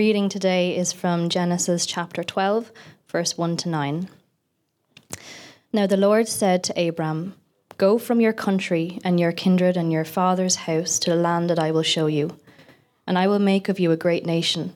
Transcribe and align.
Reading 0.00 0.30
today 0.30 0.78
is 0.78 0.94
from 0.94 1.28
Genesis 1.28 1.84
chapter 1.84 2.24
12, 2.24 2.72
verse 3.08 3.36
1 3.36 3.58
to 3.58 3.68
9. 3.68 4.08
Now 5.74 5.86
the 5.86 5.98
Lord 5.98 6.26
said 6.26 6.64
to 6.64 6.88
Abram, 6.88 7.34
Go 7.76 7.98
from 7.98 8.18
your 8.18 8.32
country 8.32 8.98
and 9.04 9.20
your 9.20 9.32
kindred 9.32 9.76
and 9.76 9.92
your 9.92 10.06
father's 10.06 10.56
house 10.64 10.98
to 11.00 11.10
the 11.10 11.16
land 11.16 11.50
that 11.50 11.58
I 11.58 11.70
will 11.70 11.82
show 11.82 12.06
you, 12.06 12.38
and 13.06 13.18
I 13.18 13.26
will 13.26 13.38
make 13.38 13.68
of 13.68 13.78
you 13.78 13.92
a 13.92 13.96
great 13.98 14.24
nation, 14.24 14.72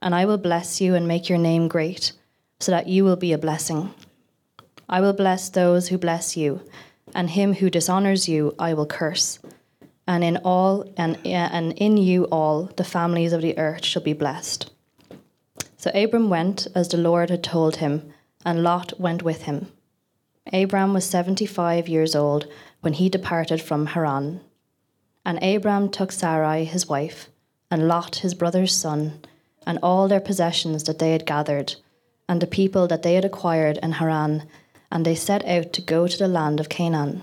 and 0.00 0.14
I 0.14 0.24
will 0.24 0.38
bless 0.38 0.80
you 0.80 0.94
and 0.94 1.06
make 1.06 1.28
your 1.28 1.36
name 1.36 1.68
great, 1.68 2.12
so 2.58 2.72
that 2.72 2.88
you 2.88 3.04
will 3.04 3.16
be 3.16 3.34
a 3.34 3.44
blessing. 3.46 3.92
I 4.88 5.02
will 5.02 5.12
bless 5.12 5.50
those 5.50 5.88
who 5.88 5.98
bless 5.98 6.34
you, 6.34 6.62
and 7.14 7.28
him 7.28 7.52
who 7.56 7.68
dishonors 7.68 8.26
you 8.26 8.54
I 8.58 8.72
will 8.72 8.86
curse 8.86 9.38
and 10.06 10.24
in 10.24 10.36
all 10.38 10.92
and, 10.96 11.18
and 11.26 11.72
in 11.72 11.96
you 11.96 12.24
all 12.24 12.64
the 12.76 12.84
families 12.84 13.32
of 13.32 13.42
the 13.42 13.56
earth 13.58 13.84
shall 13.84 14.02
be 14.02 14.12
blessed. 14.12 14.70
So 15.76 15.90
Abram 15.94 16.28
went 16.28 16.66
as 16.74 16.88
the 16.88 16.96
Lord 16.96 17.30
had 17.30 17.42
told 17.42 17.76
him, 17.76 18.12
and 18.44 18.62
Lot 18.62 19.00
went 19.00 19.22
with 19.22 19.42
him. 19.42 19.72
Abram 20.52 20.92
was 20.92 21.04
seventy 21.04 21.46
five 21.46 21.88
years 21.88 22.14
old 22.14 22.46
when 22.80 22.94
he 22.94 23.08
departed 23.08 23.62
from 23.62 23.86
Haran. 23.86 24.40
And 25.24 25.42
Abram 25.42 25.88
took 25.88 26.10
Sarai 26.10 26.64
his 26.64 26.88
wife, 26.88 27.28
and 27.70 27.86
Lot 27.86 28.16
his 28.16 28.34
brother's 28.34 28.74
son, 28.74 29.20
and 29.64 29.78
all 29.82 30.08
their 30.08 30.20
possessions 30.20 30.84
that 30.84 30.98
they 30.98 31.12
had 31.12 31.26
gathered, 31.26 31.76
and 32.28 32.40
the 32.40 32.46
people 32.46 32.88
that 32.88 33.02
they 33.02 33.14
had 33.14 33.24
acquired 33.24 33.78
in 33.82 33.92
Haran, 33.92 34.48
and 34.90 35.04
they 35.04 35.14
set 35.14 35.44
out 35.44 35.72
to 35.72 35.80
go 35.80 36.08
to 36.08 36.18
the 36.18 36.26
land 36.26 36.58
of 36.58 36.68
Canaan. 36.68 37.22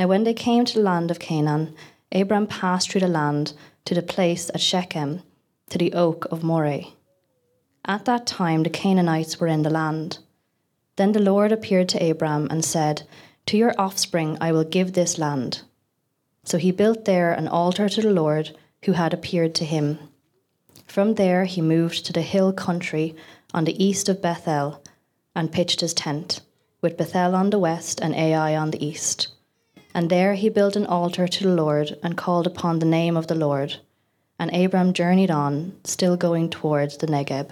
Now, 0.00 0.06
when 0.06 0.24
they 0.24 0.32
came 0.32 0.64
to 0.64 0.78
the 0.78 0.80
land 0.80 1.10
of 1.10 1.18
Canaan, 1.18 1.74
Abram 2.10 2.46
passed 2.46 2.90
through 2.90 3.02
the 3.02 3.06
land 3.06 3.52
to 3.84 3.94
the 3.94 4.00
place 4.00 4.48
at 4.54 4.62
Shechem, 4.62 5.22
to 5.68 5.76
the 5.76 5.92
oak 5.92 6.24
of 6.30 6.42
Moreh. 6.42 6.86
At 7.84 8.06
that 8.06 8.26
time, 8.26 8.62
the 8.62 8.70
Canaanites 8.70 9.38
were 9.38 9.46
in 9.46 9.60
the 9.60 9.68
land. 9.68 10.16
Then 10.96 11.12
the 11.12 11.20
Lord 11.20 11.52
appeared 11.52 11.90
to 11.90 12.10
Abram 12.10 12.48
and 12.50 12.64
said, 12.64 13.02
To 13.44 13.58
your 13.58 13.74
offspring 13.76 14.38
I 14.40 14.52
will 14.52 14.64
give 14.64 14.94
this 14.94 15.18
land. 15.18 15.60
So 16.44 16.56
he 16.56 16.72
built 16.72 17.04
there 17.04 17.34
an 17.34 17.46
altar 17.46 17.90
to 17.90 18.00
the 18.00 18.10
Lord 18.10 18.56
who 18.86 18.92
had 18.92 19.12
appeared 19.12 19.54
to 19.56 19.66
him. 19.66 19.98
From 20.86 21.16
there 21.16 21.44
he 21.44 21.60
moved 21.60 22.06
to 22.06 22.14
the 22.14 22.22
hill 22.22 22.54
country 22.54 23.14
on 23.52 23.66
the 23.66 23.84
east 23.84 24.08
of 24.08 24.22
Bethel 24.22 24.82
and 25.36 25.52
pitched 25.52 25.82
his 25.82 25.92
tent, 25.92 26.40
with 26.80 26.96
Bethel 26.96 27.34
on 27.34 27.50
the 27.50 27.58
west 27.58 28.00
and 28.00 28.14
Ai 28.14 28.56
on 28.56 28.70
the 28.70 28.82
east. 28.82 29.28
And 29.94 30.08
there 30.08 30.34
he 30.34 30.48
built 30.48 30.76
an 30.76 30.86
altar 30.86 31.26
to 31.26 31.44
the 31.44 31.54
Lord 31.54 31.98
and 32.02 32.16
called 32.16 32.46
upon 32.46 32.78
the 32.78 32.86
name 32.86 33.16
of 33.16 33.26
the 33.26 33.34
Lord. 33.34 33.76
And 34.38 34.54
Abram 34.54 34.92
journeyed 34.92 35.30
on, 35.30 35.78
still 35.84 36.16
going 36.16 36.48
towards 36.48 36.96
the 36.98 37.06
Negeb. 37.06 37.50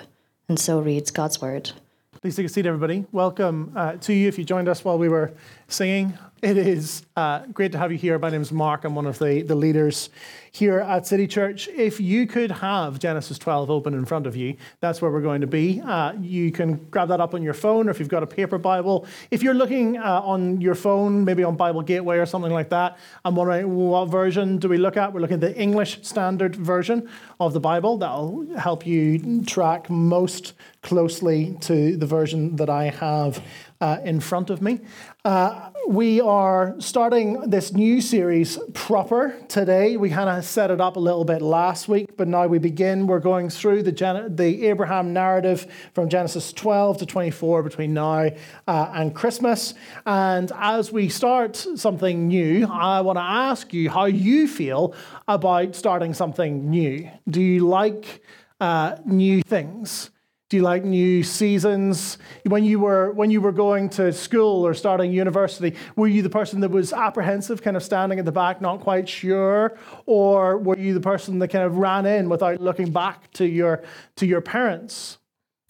And 0.48 0.59
so 0.59 0.81
reads 0.81 1.11
God's 1.11 1.41
word. 1.41 1.72
Please 2.20 2.36
take 2.36 2.47
a 2.47 2.48
seat, 2.48 2.66
everybody. 2.66 3.05
Welcome 3.12 3.72
uh, 3.77 3.92
to 3.92 4.12
you 4.12 4.28
if 4.28 4.39
you 4.39 4.44
joined 4.44 4.69
us 4.69 4.84
while 4.84 4.98
we 4.98 5.09
were 5.09 5.33
singing. 5.69 6.19
It 6.41 6.56
is 6.56 7.03
uh, 7.17 7.41
great 7.53 7.72
to 7.72 7.78
have 7.78 7.91
you 7.91 7.98
here. 7.98 8.17
My 8.17 8.31
name 8.31 8.42
is 8.42 8.53
Mark. 8.53 8.84
I'm 8.84 8.94
one 8.94 9.06
of 9.06 9.19
the, 9.19 9.42
the 9.42 9.56
leaders 9.56 10.08
here 10.53 10.78
at 10.78 11.05
City 11.05 11.27
Church. 11.27 11.67
If 11.67 11.98
you 11.98 12.28
could 12.28 12.53
have 12.53 13.00
Genesis 13.00 13.39
12 13.39 13.70
open 13.70 13.92
in 13.92 14.05
front 14.05 14.25
of 14.25 14.36
you, 14.36 14.56
that's 14.78 15.03
where 15.03 15.11
we're 15.11 15.22
going 15.22 15.41
to 15.41 15.48
be. 15.48 15.81
Uh, 15.81 16.12
you 16.20 16.53
can 16.53 16.77
grab 16.91 17.09
that 17.09 17.20
up 17.20 17.34
on 17.34 17.42
your 17.42 17.55
phone, 17.55 17.89
or 17.89 17.91
if 17.91 17.98
you've 17.98 18.09
got 18.09 18.22
a 18.22 18.27
paper 18.27 18.56
Bible. 18.56 19.04
If 19.32 19.43
you're 19.43 19.54
looking 19.54 19.98
uh, 19.98 20.21
on 20.22 20.60
your 20.60 20.77
phone, 20.77 21.25
maybe 21.25 21.43
on 21.43 21.56
Bible 21.56 21.82
Gateway 21.82 22.19
or 22.19 22.27
something 22.27 22.53
like 22.53 22.69
that, 22.71 22.98
I'm 23.25 23.34
wondering 23.34 23.75
what 23.75 24.04
version 24.09 24.59
do 24.59 24.69
we 24.69 24.77
look 24.77 24.97
at? 24.97 25.12
We're 25.12 25.21
looking 25.21 25.34
at 25.34 25.41
the 25.41 25.56
English 25.60 26.04
Standard 26.06 26.54
Version 26.54 27.09
of 27.41 27.53
the 27.53 27.60
Bible. 27.60 27.98
That'll 27.98 28.47
help 28.56 28.87
you 28.87 29.43
track 29.44 29.91
most 29.91 30.53
closely 30.82 31.56
to 31.62 31.97
the 31.97 32.06
version 32.06 32.54
that 32.56 32.71
I 32.71 32.91
have 32.91 33.43
uh, 33.81 33.98
in 34.04 34.21
front 34.21 34.50
of 34.50 34.62
me. 34.62 34.81
Uh, 35.24 35.70
we 35.88 36.20
are 36.20 36.76
starting 36.78 37.40
this 37.50 37.72
new 37.72 38.00
series 38.00 38.56
proper 38.72 39.36
today. 39.48 39.96
We 39.96 40.10
kind 40.10 40.30
of 40.30 40.44
set 40.44 40.70
it 40.70 40.80
up 40.80 40.94
a 40.94 41.00
little 41.00 41.24
bit 41.24 41.42
last 41.42 41.88
week, 41.88 42.16
but 42.16 42.28
now 42.28 42.46
we 42.46 42.58
begin. 42.58 43.08
We're 43.08 43.18
going 43.18 43.50
through 43.50 43.82
the, 43.82 43.90
Gen- 43.90 44.36
the 44.36 44.66
Abraham 44.68 45.12
narrative 45.12 45.66
from 45.92 46.08
Genesis 46.08 46.52
12 46.52 46.98
to 46.98 47.06
24 47.06 47.64
between 47.64 47.94
now 47.94 48.30
uh, 48.68 48.92
and 48.94 49.12
Christmas. 49.12 49.74
And 50.06 50.52
as 50.54 50.92
we 50.92 51.08
start 51.08 51.56
something 51.56 52.28
new, 52.28 52.66
I 52.66 53.00
want 53.00 53.16
to 53.16 53.22
ask 53.22 53.72
you 53.72 53.90
how 53.90 54.04
you 54.04 54.46
feel 54.46 54.94
about 55.26 55.74
starting 55.74 56.14
something 56.14 56.70
new. 56.70 57.10
Do 57.28 57.42
you 57.42 57.66
like 57.66 58.22
uh, 58.60 58.96
new 59.04 59.42
things? 59.42 60.10
Do 60.48 60.56
you 60.56 60.62
like 60.62 60.82
new 60.82 61.22
seasons? 61.22 62.16
When 62.44 62.64
you 62.64 62.78
were 62.78 63.12
when 63.12 63.31
you 63.31 63.42
were 63.42 63.53
going 63.53 63.91
to 63.91 64.14
school 64.14 64.66
or 64.66 64.72
starting 64.72 65.12
university, 65.12 65.76
were 65.94 66.06
you 66.06 66.22
the 66.22 66.31
person 66.31 66.60
that 66.60 66.70
was 66.70 66.94
apprehensive, 66.94 67.62
kind 67.62 67.76
of 67.76 67.82
standing 67.82 68.19
at 68.19 68.25
the 68.25 68.32
back, 68.32 68.62
not 68.62 68.81
quite 68.81 69.06
sure, 69.06 69.76
or 70.06 70.56
were 70.56 70.78
you 70.78 70.94
the 70.94 71.03
person 71.03 71.38
that 71.41 71.48
kind 71.48 71.64
of 71.64 71.76
ran 71.76 72.06
in 72.06 72.31
without 72.31 72.62
looking 72.62 72.91
back 72.91 73.31
to 73.32 73.44
your 73.44 73.82
to 74.16 74.26
your 74.26 74.41
parents? 74.41 75.19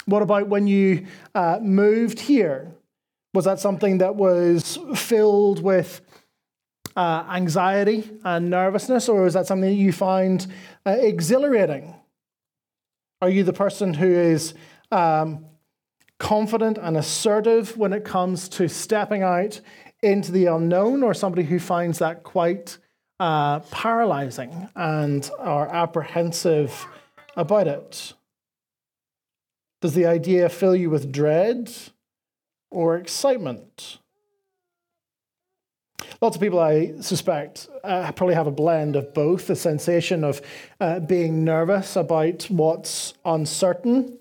What 0.06 0.22
about 0.22 0.46
when 0.46 0.68
you 0.68 1.06
uh, 1.34 1.58
moved 1.60 2.20
here? 2.20 2.70
Was 3.34 3.46
that 3.46 3.58
something 3.58 3.98
that 3.98 4.14
was 4.14 4.78
filled 4.94 5.60
with 5.60 6.00
uh, 6.94 7.24
anxiety 7.32 8.08
and 8.24 8.48
nervousness, 8.48 9.08
or 9.08 9.22
was 9.22 9.34
that 9.34 9.48
something 9.48 9.70
that 9.70 9.76
you 9.76 9.90
find 9.90 10.46
uh, 10.86 10.90
exhilarating? 10.90 11.96
Are 13.20 13.28
you 13.28 13.42
the 13.42 13.52
person 13.52 13.94
who 13.94 14.06
is 14.06 14.54
um, 14.90 15.44
confident 16.18 16.78
and 16.78 16.96
assertive 16.96 17.76
when 17.76 17.92
it 17.92 18.04
comes 18.04 18.48
to 18.50 18.68
stepping 18.68 19.22
out 19.22 19.60
into 20.02 20.32
the 20.32 20.46
unknown, 20.46 21.02
or 21.02 21.14
somebody 21.14 21.42
who 21.42 21.58
finds 21.58 21.98
that 21.98 22.22
quite 22.22 22.78
uh, 23.20 23.60
paralyzing 23.70 24.68
and 24.76 25.30
are 25.38 25.68
apprehensive 25.68 26.86
about 27.36 27.66
it? 27.66 28.12
Does 29.80 29.94
the 29.94 30.06
idea 30.06 30.48
fill 30.48 30.74
you 30.74 30.90
with 30.90 31.12
dread 31.12 31.72
or 32.70 32.96
excitement? 32.96 33.98
Lots 36.20 36.36
of 36.36 36.42
people, 36.42 36.58
I 36.58 37.00
suspect, 37.00 37.68
uh, 37.84 38.10
probably 38.12 38.34
have 38.34 38.48
a 38.48 38.52
blend 38.52 38.96
of 38.96 39.14
both 39.14 39.46
the 39.46 39.54
sensation 39.54 40.24
of 40.24 40.42
uh, 40.80 41.00
being 41.00 41.44
nervous 41.44 41.94
about 41.94 42.44
what's 42.44 43.14
uncertain, 43.24 44.17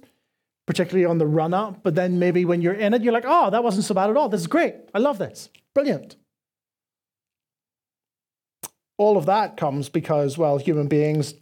particularly 0.68 1.06
on 1.06 1.18
the 1.18 1.26
run 1.26 1.54
up, 1.54 1.82
but 1.82 1.96
then 1.96 2.20
maybe 2.20 2.46
when 2.46 2.62
you're 2.62 2.74
in 2.74 2.94
it, 2.94 3.02
you're 3.02 3.14
like, 3.14 3.26
oh, 3.26 3.50
that 3.50 3.64
wasn't 3.64 3.86
so 3.86 3.96
bad 3.96 4.10
at 4.10 4.18
all. 4.18 4.30
This 4.30 4.42
is 4.42 4.48
great. 4.48 4.76
I 4.94 5.00
love 5.00 5.18
this. 5.18 5.50
Brilliant. 5.74 6.18
All 8.98 9.18
of 9.18 9.26
that 9.26 9.58
comes 9.58 9.90
because, 9.90 10.38
well, 10.38 10.58
human 10.58 10.88
beings 10.88 11.36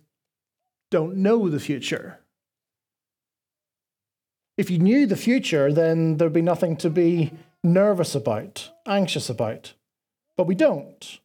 don't 0.91 1.17
know 1.17 1.49
the 1.49 1.59
future. 1.59 2.19
If 4.57 4.69
you 4.69 4.77
knew 4.77 5.05
the 5.05 5.15
future, 5.15 5.73
then 5.73 6.17
there'd 6.17 6.31
be 6.31 6.41
nothing 6.41 6.77
to 6.77 6.89
be 6.89 7.31
nervous 7.63 8.13
about, 8.13 8.69
anxious 8.85 9.29
about. 9.29 9.73
But 10.37 10.47
we 10.47 10.55
don't. 10.55 11.19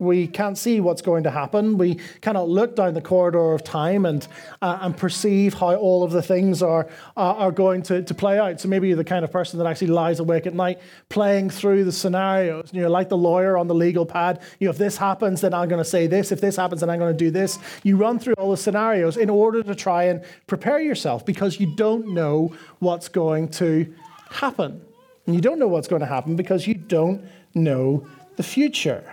We 0.00 0.26
can't 0.26 0.56
see 0.56 0.80
what's 0.80 1.02
going 1.02 1.24
to 1.24 1.30
happen. 1.30 1.76
We 1.76 2.00
cannot 2.22 2.48
look 2.48 2.74
down 2.74 2.94
the 2.94 3.02
corridor 3.02 3.52
of 3.52 3.62
time 3.62 4.06
and, 4.06 4.26
uh, 4.62 4.78
and 4.80 4.96
perceive 4.96 5.52
how 5.54 5.74
all 5.74 6.02
of 6.02 6.10
the 6.10 6.22
things 6.22 6.62
are, 6.62 6.88
uh, 7.18 7.34
are 7.34 7.52
going 7.52 7.82
to, 7.82 8.02
to 8.02 8.14
play 8.14 8.38
out. 8.38 8.60
So 8.60 8.68
maybe 8.68 8.88
you're 8.88 8.96
the 8.96 9.04
kind 9.04 9.24
of 9.24 9.30
person 9.30 9.58
that 9.58 9.66
actually 9.66 9.88
lies 9.88 10.18
awake 10.18 10.46
at 10.46 10.54
night 10.54 10.80
playing 11.10 11.50
through 11.50 11.84
the 11.84 11.92
scenarios. 11.92 12.70
You're 12.72 12.88
like 12.88 13.10
the 13.10 13.18
lawyer 13.18 13.58
on 13.58 13.68
the 13.68 13.74
legal 13.74 14.06
pad. 14.06 14.40
You 14.58 14.68
know, 14.68 14.70
if 14.70 14.78
this 14.78 14.96
happens, 14.96 15.42
then 15.42 15.52
I'm 15.52 15.68
going 15.68 15.82
to 15.82 15.88
say 15.88 16.06
this. 16.06 16.32
If 16.32 16.40
this 16.40 16.56
happens, 16.56 16.80
then 16.80 16.88
I'm 16.88 16.98
going 16.98 17.12
to 17.12 17.24
do 17.24 17.30
this. 17.30 17.58
You 17.82 17.98
run 17.98 18.18
through 18.18 18.34
all 18.38 18.50
the 18.50 18.56
scenarios 18.56 19.18
in 19.18 19.28
order 19.28 19.62
to 19.62 19.74
try 19.74 20.04
and 20.04 20.24
prepare 20.46 20.80
yourself 20.80 21.26
because 21.26 21.60
you 21.60 21.76
don't 21.76 22.08
know 22.14 22.54
what's 22.78 23.08
going 23.08 23.48
to 23.50 23.92
happen. 24.30 24.80
And 25.26 25.34
you 25.34 25.42
don't 25.42 25.58
know 25.58 25.68
what's 25.68 25.88
going 25.88 26.00
to 26.00 26.06
happen 26.06 26.36
because 26.36 26.66
you 26.66 26.72
don't 26.74 27.22
know 27.54 28.06
the 28.36 28.42
future. 28.42 29.04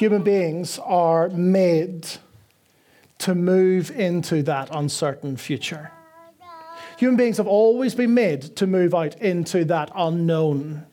Human 0.00 0.22
beings 0.22 0.78
are 0.78 1.28
made 1.28 2.06
to 3.18 3.34
move 3.34 3.90
into 3.90 4.42
that 4.44 4.74
uncertain 4.74 5.36
future. 5.36 5.90
Human 6.96 7.18
beings 7.18 7.36
have 7.36 7.46
always 7.46 7.94
been 7.94 8.14
made 8.14 8.56
to 8.56 8.66
move 8.66 8.94
out 8.94 9.20
into 9.20 9.62
that 9.66 9.90
unknown, 9.94 10.86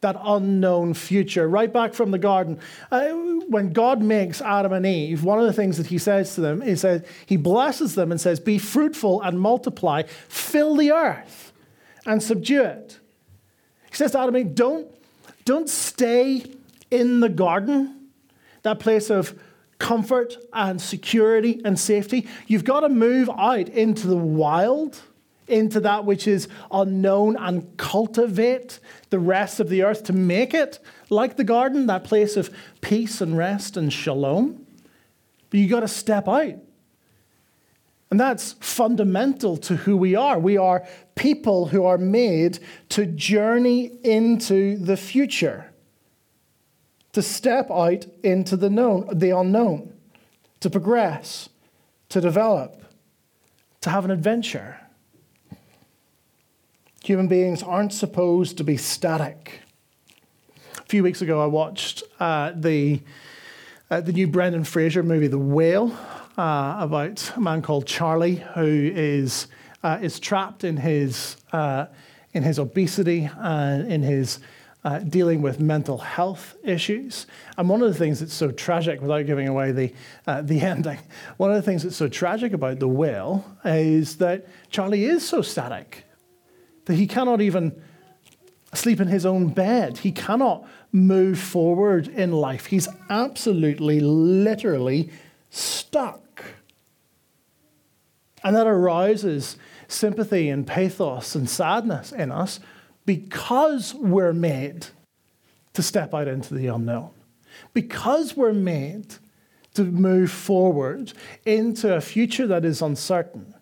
that 0.00 0.16
unknown 0.22 0.94
future. 0.94 1.48
Right 1.48 1.72
back 1.72 1.92
from 1.92 2.12
the 2.12 2.20
garden, 2.20 2.60
uh, 2.92 3.08
when 3.08 3.72
God 3.72 4.00
makes 4.00 4.40
Adam 4.40 4.72
and 4.72 4.86
Eve, 4.86 5.24
one 5.24 5.40
of 5.40 5.46
the 5.46 5.52
things 5.52 5.76
that 5.78 5.88
he 5.88 5.98
says 5.98 6.36
to 6.36 6.40
them 6.40 6.62
is 6.62 6.82
that 6.82 7.04
he 7.26 7.36
blesses 7.36 7.96
them 7.96 8.12
and 8.12 8.20
says, 8.20 8.38
Be 8.38 8.58
fruitful 8.58 9.22
and 9.22 9.40
multiply, 9.40 10.04
fill 10.04 10.76
the 10.76 10.92
earth 10.92 11.52
and 12.06 12.22
subdue 12.22 12.62
it. 12.62 13.00
He 13.90 13.96
says 13.96 14.12
to 14.12 14.20
Adam 14.20 14.36
and 14.36 14.50
Eve, 14.50 14.54
don't, 14.54 14.86
don't 15.44 15.68
stay 15.68 16.44
in 16.92 17.18
the 17.18 17.28
garden, 17.28 17.95
that 18.66 18.80
place 18.80 19.10
of 19.10 19.38
comfort 19.78 20.36
and 20.52 20.80
security 20.82 21.60
and 21.64 21.78
safety. 21.78 22.26
You've 22.48 22.64
got 22.64 22.80
to 22.80 22.88
move 22.88 23.30
out 23.30 23.68
into 23.68 24.08
the 24.08 24.16
wild, 24.16 25.00
into 25.46 25.78
that 25.80 26.04
which 26.04 26.26
is 26.26 26.48
unknown, 26.72 27.36
and 27.36 27.76
cultivate 27.76 28.80
the 29.10 29.20
rest 29.20 29.60
of 29.60 29.68
the 29.68 29.84
earth 29.84 30.02
to 30.04 30.12
make 30.12 30.52
it 30.52 30.80
like 31.10 31.36
the 31.36 31.44
garden, 31.44 31.86
that 31.86 32.02
place 32.02 32.36
of 32.36 32.50
peace 32.80 33.20
and 33.20 33.38
rest 33.38 33.76
and 33.76 33.92
shalom. 33.92 34.66
But 35.50 35.60
you've 35.60 35.70
got 35.70 35.80
to 35.80 35.88
step 35.88 36.26
out. 36.26 36.56
And 38.10 38.18
that's 38.18 38.54
fundamental 38.54 39.56
to 39.58 39.76
who 39.76 39.96
we 39.96 40.16
are. 40.16 40.40
We 40.40 40.56
are 40.56 40.84
people 41.14 41.66
who 41.66 41.84
are 41.84 41.98
made 41.98 42.58
to 42.88 43.06
journey 43.06 43.92
into 44.02 44.76
the 44.78 44.96
future 44.96 45.70
to 47.16 47.22
step 47.22 47.70
out 47.70 48.04
into 48.22 48.58
the 48.58 48.68
known, 48.68 49.08
the 49.10 49.30
unknown, 49.30 49.90
to 50.60 50.68
progress, 50.68 51.48
to 52.10 52.20
develop, 52.20 52.84
to 53.80 53.88
have 53.88 54.04
an 54.04 54.10
adventure. 54.10 54.78
Human 57.02 57.26
beings 57.26 57.62
aren't 57.62 57.94
supposed 57.94 58.58
to 58.58 58.64
be 58.64 58.76
static. 58.76 59.62
A 60.76 60.82
few 60.88 61.02
weeks 61.02 61.22
ago, 61.22 61.42
I 61.42 61.46
watched 61.46 62.02
uh, 62.20 62.52
the, 62.54 63.00
uh, 63.90 64.02
the 64.02 64.12
new 64.12 64.26
Brendan 64.26 64.64
Fraser 64.64 65.02
movie, 65.02 65.28
The 65.28 65.38
Whale, 65.38 65.96
uh, 66.36 66.76
about 66.78 67.32
a 67.34 67.40
man 67.40 67.62
called 67.62 67.86
Charlie 67.86 68.44
who 68.54 68.92
is, 68.94 69.46
uh, 69.82 70.00
is 70.02 70.20
trapped 70.20 70.64
in 70.64 70.76
his, 70.76 71.38
uh, 71.50 71.86
in 72.34 72.42
his 72.42 72.58
obesity 72.58 73.30
and 73.38 73.90
in 73.90 74.02
his 74.02 74.38
uh, 74.86 75.00
dealing 75.00 75.42
with 75.42 75.58
mental 75.58 75.98
health 75.98 76.54
issues. 76.62 77.26
And 77.58 77.68
one 77.68 77.82
of 77.82 77.88
the 77.88 77.98
things 77.98 78.20
that's 78.20 78.32
so 78.32 78.52
tragic, 78.52 79.02
without 79.02 79.26
giving 79.26 79.48
away 79.48 79.72
the, 79.72 79.92
uh, 80.28 80.42
the 80.42 80.60
ending, 80.72 81.00
one 81.38 81.50
of 81.50 81.56
the 81.56 81.62
things 81.62 81.82
that's 81.82 81.96
so 81.96 82.08
tragic 82.08 82.52
about 82.52 82.78
the 82.78 82.86
whale 82.86 83.44
is 83.64 84.18
that 84.18 84.46
Charlie 84.70 85.04
is 85.04 85.28
so 85.28 85.42
static 85.42 86.04
that 86.84 86.94
he 86.94 87.08
cannot 87.08 87.40
even 87.40 87.82
sleep 88.74 89.00
in 89.00 89.08
his 89.08 89.26
own 89.26 89.48
bed. 89.48 89.98
He 89.98 90.12
cannot 90.12 90.64
move 90.92 91.40
forward 91.40 92.06
in 92.06 92.30
life. 92.30 92.66
He's 92.66 92.88
absolutely, 93.10 93.98
literally 93.98 95.10
stuck. 95.50 96.44
And 98.44 98.54
that 98.54 98.68
arouses 98.68 99.56
sympathy 99.88 100.48
and 100.48 100.64
pathos 100.64 101.34
and 101.34 101.50
sadness 101.50 102.12
in 102.12 102.30
us 102.30 102.60
because 103.06 103.94
we're 103.94 104.32
made 104.32 104.88
to 105.72 105.82
step 105.82 106.12
out 106.12 106.28
into 106.28 106.54
the 106.54 106.66
unknown, 106.66 107.10
because 107.72 108.36
we're 108.36 108.52
made 108.52 109.14
to 109.74 109.84
move 109.84 110.30
forward 110.30 111.12
into 111.44 111.94
a 111.94 112.00
future 112.00 112.46
that 112.46 112.64
is 112.64 112.82
uncertain. 112.82 113.54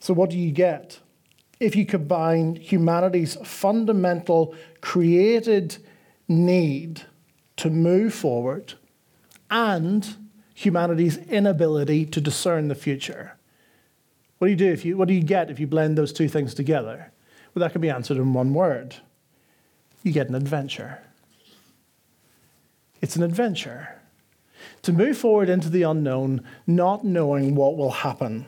So, 0.00 0.14
what 0.14 0.30
do 0.30 0.38
you 0.38 0.52
get 0.52 1.00
if 1.58 1.74
you 1.74 1.84
combine 1.84 2.56
humanity's 2.56 3.36
fundamental 3.42 4.54
created 4.80 5.78
need 6.28 7.02
to 7.56 7.70
move 7.70 8.14
forward 8.14 8.74
and 9.50 10.16
humanity's 10.54 11.16
inability 11.16 12.06
to 12.06 12.20
discern 12.20 12.68
the 12.68 12.74
future? 12.74 13.35
What 14.38 14.48
do 14.48 14.50
you 14.50 14.56
do 14.56 14.70
if 14.72 14.84
you, 14.84 14.96
what 14.96 15.08
do 15.08 15.14
you 15.14 15.22
get 15.22 15.50
if 15.50 15.58
you 15.58 15.66
blend 15.66 15.96
those 15.96 16.12
two 16.12 16.28
things 16.28 16.54
together? 16.54 17.12
Well, 17.54 17.60
that 17.60 17.72
can 17.72 17.80
be 17.80 17.90
answered 17.90 18.18
in 18.18 18.34
one 18.34 18.52
word. 18.52 18.96
You 20.02 20.12
get 20.12 20.28
an 20.28 20.34
adventure. 20.34 20.98
It's 23.00 23.16
an 23.16 23.22
adventure. 23.22 24.00
To 24.82 24.92
move 24.92 25.16
forward 25.16 25.48
into 25.48 25.70
the 25.70 25.82
unknown, 25.82 26.42
not 26.66 27.04
knowing 27.04 27.54
what 27.54 27.76
will 27.76 27.90
happen. 27.90 28.46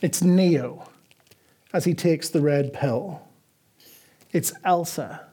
It's 0.00 0.22
Neo 0.22 0.88
as 1.72 1.84
he 1.84 1.94
takes 1.94 2.28
the 2.28 2.40
red 2.40 2.72
pill. 2.72 3.22
It's 4.32 4.52
Elsa 4.64 5.26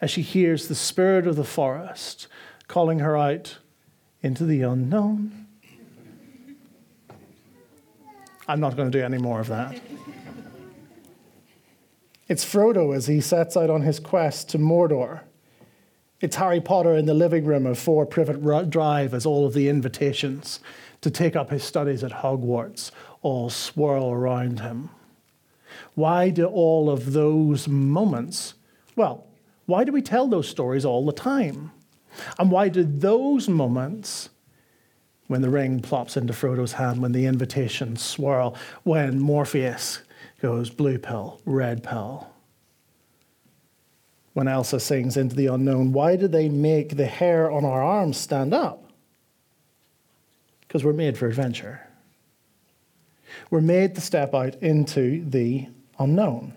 as 0.00 0.10
she 0.10 0.22
hears 0.22 0.66
the 0.66 0.74
spirit 0.74 1.26
of 1.26 1.36
the 1.36 1.44
forest 1.44 2.26
calling 2.66 2.98
her 2.98 3.16
out 3.16 3.58
into 4.22 4.44
the 4.44 4.62
unknown. 4.62 5.41
I'm 8.48 8.60
not 8.60 8.76
going 8.76 8.90
to 8.90 8.98
do 8.98 9.04
any 9.04 9.18
more 9.18 9.40
of 9.40 9.48
that. 9.48 9.80
It's 12.28 12.44
Frodo 12.44 12.94
as 12.96 13.06
he 13.06 13.20
sets 13.20 13.56
out 13.56 13.70
on 13.70 13.82
his 13.82 14.00
quest 14.00 14.48
to 14.50 14.58
Mordor. 14.58 15.20
It's 16.20 16.36
Harry 16.36 16.60
Potter 16.60 16.94
in 16.94 17.06
the 17.06 17.14
living 17.14 17.44
room 17.44 17.66
of 17.66 17.78
Four 17.78 18.06
Privet 18.06 18.70
Drive 18.70 19.12
as 19.12 19.26
all 19.26 19.46
of 19.46 19.54
the 19.54 19.68
invitations 19.68 20.60
to 21.00 21.10
take 21.10 21.36
up 21.36 21.50
his 21.50 21.64
studies 21.64 22.02
at 22.04 22.12
Hogwarts 22.12 22.90
all 23.22 23.50
swirl 23.50 24.10
around 24.10 24.60
him. 24.60 24.90
Why 25.94 26.30
do 26.30 26.46
all 26.46 26.90
of 26.90 27.12
those 27.12 27.68
moments, 27.68 28.54
well, 28.96 29.26
why 29.66 29.84
do 29.84 29.92
we 29.92 30.02
tell 30.02 30.26
those 30.28 30.48
stories 30.48 30.84
all 30.84 31.04
the 31.04 31.12
time? 31.12 31.72
And 32.38 32.50
why 32.50 32.68
do 32.68 32.84
those 32.84 33.48
moments 33.48 34.30
when 35.32 35.40
the 35.40 35.48
ring 35.48 35.80
plops 35.80 36.18
into 36.18 36.34
Frodo's 36.34 36.74
hand, 36.74 37.00
when 37.00 37.12
the 37.12 37.24
invitations 37.24 38.04
swirl, 38.04 38.54
when 38.82 39.18
Morpheus 39.18 40.02
goes 40.42 40.68
blue 40.68 40.98
pill, 40.98 41.40
red 41.46 41.82
pill. 41.82 42.28
When 44.34 44.46
Elsa 44.46 44.78
sings 44.78 45.16
into 45.16 45.34
the 45.34 45.46
unknown, 45.46 45.92
why 45.92 46.16
do 46.16 46.28
they 46.28 46.50
make 46.50 46.98
the 46.98 47.06
hair 47.06 47.50
on 47.50 47.64
our 47.64 47.82
arms 47.82 48.18
stand 48.18 48.52
up? 48.52 48.92
Because 50.60 50.84
we're 50.84 50.92
made 50.92 51.16
for 51.16 51.28
adventure. 51.28 51.80
We're 53.48 53.62
made 53.62 53.94
to 53.94 54.02
step 54.02 54.34
out 54.34 54.56
into 54.56 55.24
the 55.24 55.66
unknown. 55.98 56.52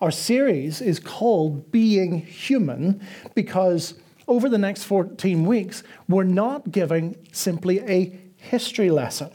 Our 0.00 0.10
series 0.10 0.80
is 0.80 0.98
called 0.98 1.70
Being 1.70 2.18
Human 2.18 3.00
because 3.36 3.94
over 4.28 4.48
the 4.48 4.58
next 4.58 4.84
14 4.84 5.46
weeks, 5.46 5.82
we're 6.08 6.24
not 6.24 6.70
giving 6.70 7.16
simply 7.32 7.80
a 7.80 8.18
history 8.36 8.90
lesson. 8.90 9.30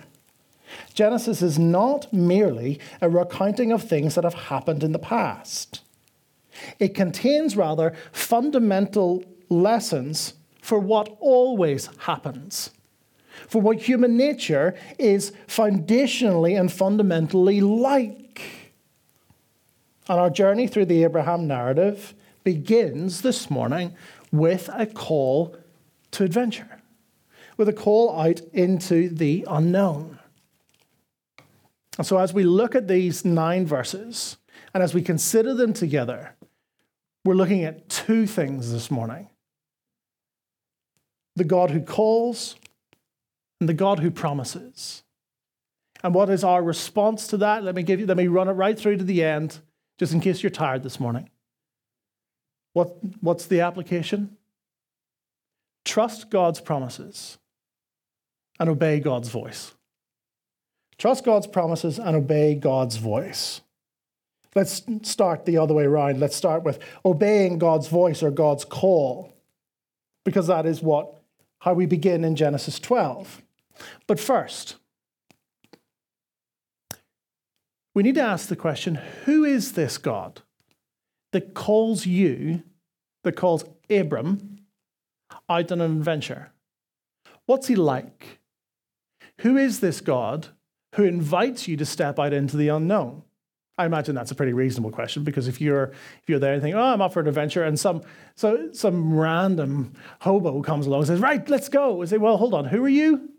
Genesis 0.93 1.41
is 1.41 1.57
not 1.57 2.11
merely 2.11 2.79
a 3.01 3.09
recounting 3.09 3.71
of 3.71 3.83
things 3.83 4.15
that 4.15 4.23
have 4.23 4.33
happened 4.33 4.83
in 4.83 4.91
the 4.91 4.99
past. 4.99 5.81
It 6.79 6.95
contains 6.95 7.55
rather 7.55 7.93
fundamental 8.11 9.23
lessons 9.49 10.33
for 10.61 10.79
what 10.79 11.15
always 11.19 11.89
happens, 11.99 12.71
for 13.47 13.61
what 13.61 13.81
human 13.83 14.17
nature 14.17 14.75
is 14.97 15.31
foundationally 15.47 16.59
and 16.59 16.71
fundamentally 16.71 17.61
like. 17.61 18.41
And 20.09 20.19
our 20.19 20.29
journey 20.29 20.67
through 20.67 20.85
the 20.85 21.03
Abraham 21.03 21.47
narrative 21.47 22.13
begins 22.43 23.21
this 23.21 23.49
morning 23.49 23.93
with 24.31 24.69
a 24.73 24.85
call 24.85 25.55
to 26.11 26.23
adventure, 26.23 26.81
with 27.57 27.69
a 27.69 27.73
call 27.73 28.19
out 28.19 28.41
into 28.53 29.09
the 29.09 29.45
unknown. 29.49 30.19
And 31.97 32.05
so, 32.05 32.17
as 32.17 32.33
we 32.33 32.43
look 32.43 32.75
at 32.75 32.87
these 32.87 33.25
nine 33.25 33.65
verses 33.65 34.37
and 34.73 34.83
as 34.83 34.93
we 34.93 35.01
consider 35.01 35.53
them 35.53 35.73
together, 35.73 36.35
we're 37.25 37.33
looking 37.33 37.63
at 37.63 37.89
two 37.89 38.27
things 38.27 38.71
this 38.71 38.91
morning 38.91 39.29
the 41.35 41.43
God 41.43 41.69
who 41.69 41.81
calls 41.81 42.55
and 43.59 43.69
the 43.69 43.73
God 43.73 43.99
who 43.99 44.09
promises. 44.09 45.03
And 46.03 46.13
what 46.13 46.29
is 46.29 46.43
our 46.43 46.63
response 46.63 47.27
to 47.27 47.37
that? 47.37 47.63
Let 47.63 47.75
me 47.75 47.83
give 47.83 47.99
you, 47.99 48.05
let 48.05 48.17
me 48.17 48.27
run 48.27 48.47
it 48.47 48.53
right 48.53 48.77
through 48.77 48.97
to 48.97 49.03
the 49.03 49.23
end, 49.23 49.59
just 49.97 50.13
in 50.13 50.19
case 50.19 50.43
you're 50.43 50.49
tired 50.49 50.83
this 50.83 50.99
morning. 50.99 51.29
What, 52.77 52.95
what's 53.21 53.47
the 53.47 53.61
application? 53.61 54.37
Trust 55.83 56.29
God's 56.29 56.61
promises 56.61 57.39
and 58.59 58.69
obey 58.69 58.99
God's 58.99 59.29
voice. 59.29 59.73
Trust 60.99 61.25
God's 61.25 61.47
promises 61.47 61.97
and 61.97 62.15
obey 62.15 62.53
God's 62.53 62.97
voice. 62.97 63.61
Let's 64.53 64.83
start 65.01 65.45
the 65.45 65.57
other 65.57 65.73
way 65.73 65.85
around. 65.85 66.19
Let's 66.19 66.35
start 66.35 66.61
with 66.61 66.77
obeying 67.03 67.57
God's 67.57 67.87
voice 67.87 68.21
or 68.21 68.29
God's 68.29 68.63
call, 68.63 69.33
because 70.23 70.45
that 70.45 70.67
is 70.67 70.79
what 70.79 71.19
how 71.61 71.73
we 71.73 71.87
begin 71.87 72.23
in 72.23 72.35
Genesis 72.35 72.79
12. 72.79 73.41
But 74.05 74.19
first, 74.19 74.75
we 77.95 78.03
need 78.03 78.15
to 78.15 78.21
ask 78.21 78.49
the 78.49 78.55
question 78.55 78.99
who 79.25 79.43
is 79.43 79.71
this 79.71 79.97
God? 79.97 80.43
That 81.31 81.53
calls 81.53 82.05
you, 82.05 82.63
that 83.23 83.35
calls 83.35 83.65
Abram 83.89 84.59
out 85.49 85.71
on 85.71 85.81
an 85.81 85.97
adventure? 85.97 86.51
What's 87.45 87.67
he 87.67 87.75
like? 87.75 88.39
Who 89.41 89.57
is 89.57 89.79
this 89.79 90.01
God 90.01 90.47
who 90.95 91.03
invites 91.03 91.67
you 91.67 91.77
to 91.77 91.85
step 91.85 92.19
out 92.19 92.33
into 92.33 92.57
the 92.57 92.69
unknown? 92.69 93.23
I 93.77 93.85
imagine 93.85 94.15
that's 94.15 94.31
a 94.31 94.35
pretty 94.35 94.53
reasonable 94.53 94.89
question 94.89 95.23
because 95.23 95.47
if 95.47 95.61
you're 95.61 95.91
if 95.91 96.23
you're 96.27 96.39
there 96.39 96.53
and 96.53 96.61
think, 96.61 96.75
oh, 96.75 96.81
I'm 96.81 97.01
up 97.01 97.13
for 97.13 97.19
an 97.19 97.27
adventure, 97.27 97.63
and 97.63 97.79
some 97.79 98.01
so 98.35 98.71
some 98.73 99.17
random 99.17 99.93
hobo 100.19 100.63
comes 100.63 100.87
along 100.87 101.01
and 101.01 101.07
says, 101.07 101.19
right, 101.19 101.47
let's 101.47 101.69
go. 101.69 102.01
I 102.01 102.05
say, 102.05 102.17
well, 102.17 102.37
hold 102.37 102.55
on, 102.55 102.65
who 102.65 102.83
are 102.83 102.89
you? 102.89 103.29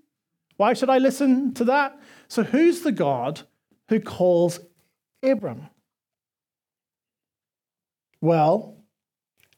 Why 0.57 0.75
should 0.75 0.91
I 0.91 0.99
listen 0.99 1.55
to 1.55 1.65
that? 1.65 1.99
So 2.29 2.45
who's 2.45 2.83
the 2.83 2.93
God 2.93 3.41
who 3.89 4.01
calls 4.01 4.61
Abram? 5.23 5.69
Well, 8.21 8.77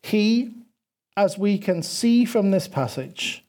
he, 0.03 0.55
as 1.17 1.39
we 1.39 1.59
can 1.59 1.83
see 1.83 2.25
from 2.25 2.51
this 2.51 2.69
passage, 2.69 3.45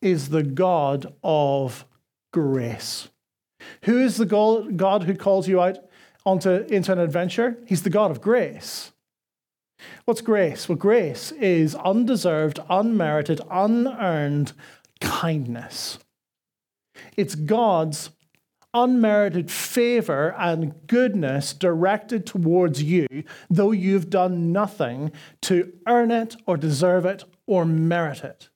is 0.00 0.28
the 0.28 0.42
God 0.42 1.14
of 1.22 1.84
grace. 2.32 3.08
Who 3.84 3.98
is 3.98 4.16
the 4.16 4.26
God 4.26 5.02
who 5.02 5.14
calls 5.14 5.48
you 5.48 5.60
out 5.60 5.78
onto, 6.24 6.50
into 6.50 6.92
an 6.92 6.98
adventure? 6.98 7.58
He's 7.66 7.82
the 7.82 7.90
God 7.90 8.10
of 8.10 8.20
grace. 8.20 8.92
What's 10.04 10.20
grace? 10.20 10.68
Well, 10.68 10.76
grace 10.76 11.32
is 11.32 11.74
undeserved, 11.74 12.60
unmerited, 12.68 13.40
unearned 13.50 14.52
kindness. 15.00 15.98
It's 17.16 17.34
God's 17.34 18.10
unmerited 18.82 19.50
favor 19.50 20.34
and 20.38 20.74
goodness 20.86 21.52
directed 21.52 22.26
towards 22.26 22.82
you, 22.82 23.06
though 23.50 23.72
you've 23.72 24.10
done 24.10 24.52
nothing 24.52 25.12
to 25.42 25.72
earn 25.86 26.10
it 26.10 26.36
or 26.46 26.56
deserve 26.56 27.04
it 27.04 27.24
or 27.46 27.64
merit 27.64 28.24
it. 28.24 28.48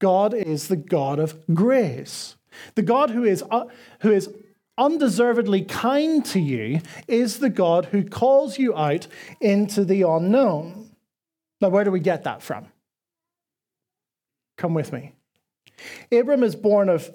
God 0.00 0.34
is 0.34 0.68
the 0.68 0.76
God 0.76 1.18
of 1.18 1.38
grace. 1.52 2.36
The 2.74 2.82
God 2.82 3.10
who 3.10 3.24
is, 3.24 3.42
uh, 3.50 3.66
who 4.00 4.12
is 4.12 4.28
undeservedly 4.76 5.62
kind 5.62 6.24
to 6.26 6.40
you 6.40 6.80
is 7.06 7.38
the 7.38 7.50
God 7.50 7.86
who 7.86 8.04
calls 8.04 8.58
you 8.58 8.76
out 8.76 9.06
into 9.40 9.84
the 9.84 10.02
unknown. 10.02 10.90
Now, 11.60 11.68
where 11.68 11.84
do 11.84 11.90
we 11.90 12.00
get 12.00 12.24
that 12.24 12.42
from? 12.42 12.66
Come 14.56 14.74
with 14.74 14.92
me. 14.92 15.12
Abram 16.12 16.42
is 16.42 16.56
born 16.56 16.88
of 16.88 17.10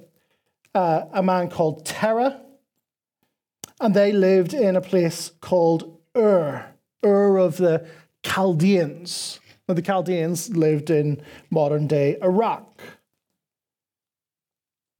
uh, 0.75 1.05
a 1.11 1.23
man 1.23 1.49
called 1.49 1.85
Terah, 1.85 2.41
and 3.79 3.93
they 3.93 4.11
lived 4.11 4.53
in 4.53 4.75
a 4.75 4.81
place 4.81 5.31
called 5.41 5.99
Ur, 6.15 6.65
Ur 7.05 7.37
of 7.37 7.57
the 7.57 7.87
Chaldeans. 8.23 9.39
Now, 9.67 9.75
the 9.75 9.81
Chaldeans 9.81 10.49
lived 10.55 10.89
in 10.89 11.21
modern 11.49 11.87
day 11.87 12.17
Iraq. 12.21 12.81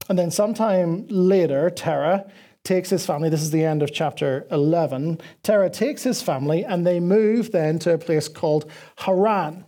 And 0.07 0.17
then 0.17 0.31
sometime 0.31 1.05
later, 1.07 1.69
Terah 1.69 2.31
takes 2.63 2.89
his 2.89 3.05
family, 3.05 3.29
this 3.29 3.41
is 3.41 3.51
the 3.51 3.63
end 3.63 3.83
of 3.83 3.93
chapter 3.93 4.47
11. 4.51 5.19
Terah 5.43 5.69
takes 5.69 6.03
his 6.03 6.21
family 6.21 6.63
and 6.63 6.85
they 6.85 6.99
move 6.99 7.51
then 7.51 7.79
to 7.79 7.93
a 7.93 7.97
place 7.97 8.27
called 8.27 8.69
Haran. 8.97 9.65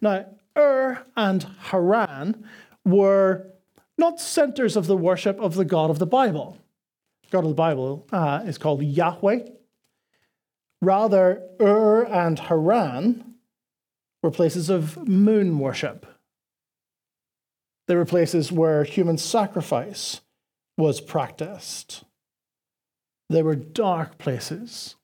Now, 0.00 0.26
Ur 0.56 1.04
and 1.16 1.42
Haran 1.60 2.46
were 2.84 3.53
not 3.96 4.20
centers 4.20 4.76
of 4.76 4.86
the 4.86 4.96
worship 4.96 5.38
of 5.40 5.54
the 5.54 5.64
God 5.64 5.90
of 5.90 5.98
the 5.98 6.06
Bible. 6.06 6.58
God 7.30 7.44
of 7.44 7.50
the 7.50 7.54
Bible 7.54 8.06
uh, 8.12 8.42
is 8.46 8.58
called 8.58 8.82
Yahweh. 8.82 9.40
Rather, 10.80 11.42
Ur 11.60 12.04
and 12.04 12.38
Haran 12.38 13.34
were 14.22 14.30
places 14.30 14.70
of 14.70 15.08
moon 15.08 15.58
worship. 15.58 16.06
They 17.86 17.94
were 17.94 18.04
places 18.04 18.50
where 18.50 18.84
human 18.84 19.18
sacrifice 19.18 20.20
was 20.76 21.00
practiced. 21.00 22.04
They 23.28 23.42
were 23.42 23.54
dark 23.54 24.18
places, 24.18 24.96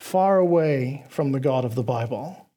far 0.00 0.38
away 0.38 1.04
from 1.08 1.32
the 1.32 1.40
God 1.40 1.64
of 1.64 1.74
the 1.74 1.82
Bible. 1.82 2.49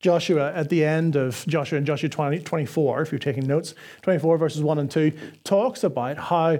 Joshua, 0.00 0.52
at 0.54 0.70
the 0.70 0.84
end 0.84 1.14
of 1.14 1.44
Joshua 1.46 1.76
and 1.78 1.86
Joshua 1.86 2.08
20, 2.08 2.40
24, 2.40 3.02
if 3.02 3.12
you're 3.12 3.18
taking 3.18 3.46
notes, 3.46 3.74
24 4.02 4.38
verses 4.38 4.62
1 4.62 4.78
and 4.78 4.90
2, 4.90 5.12
talks 5.44 5.84
about 5.84 6.16
how 6.16 6.58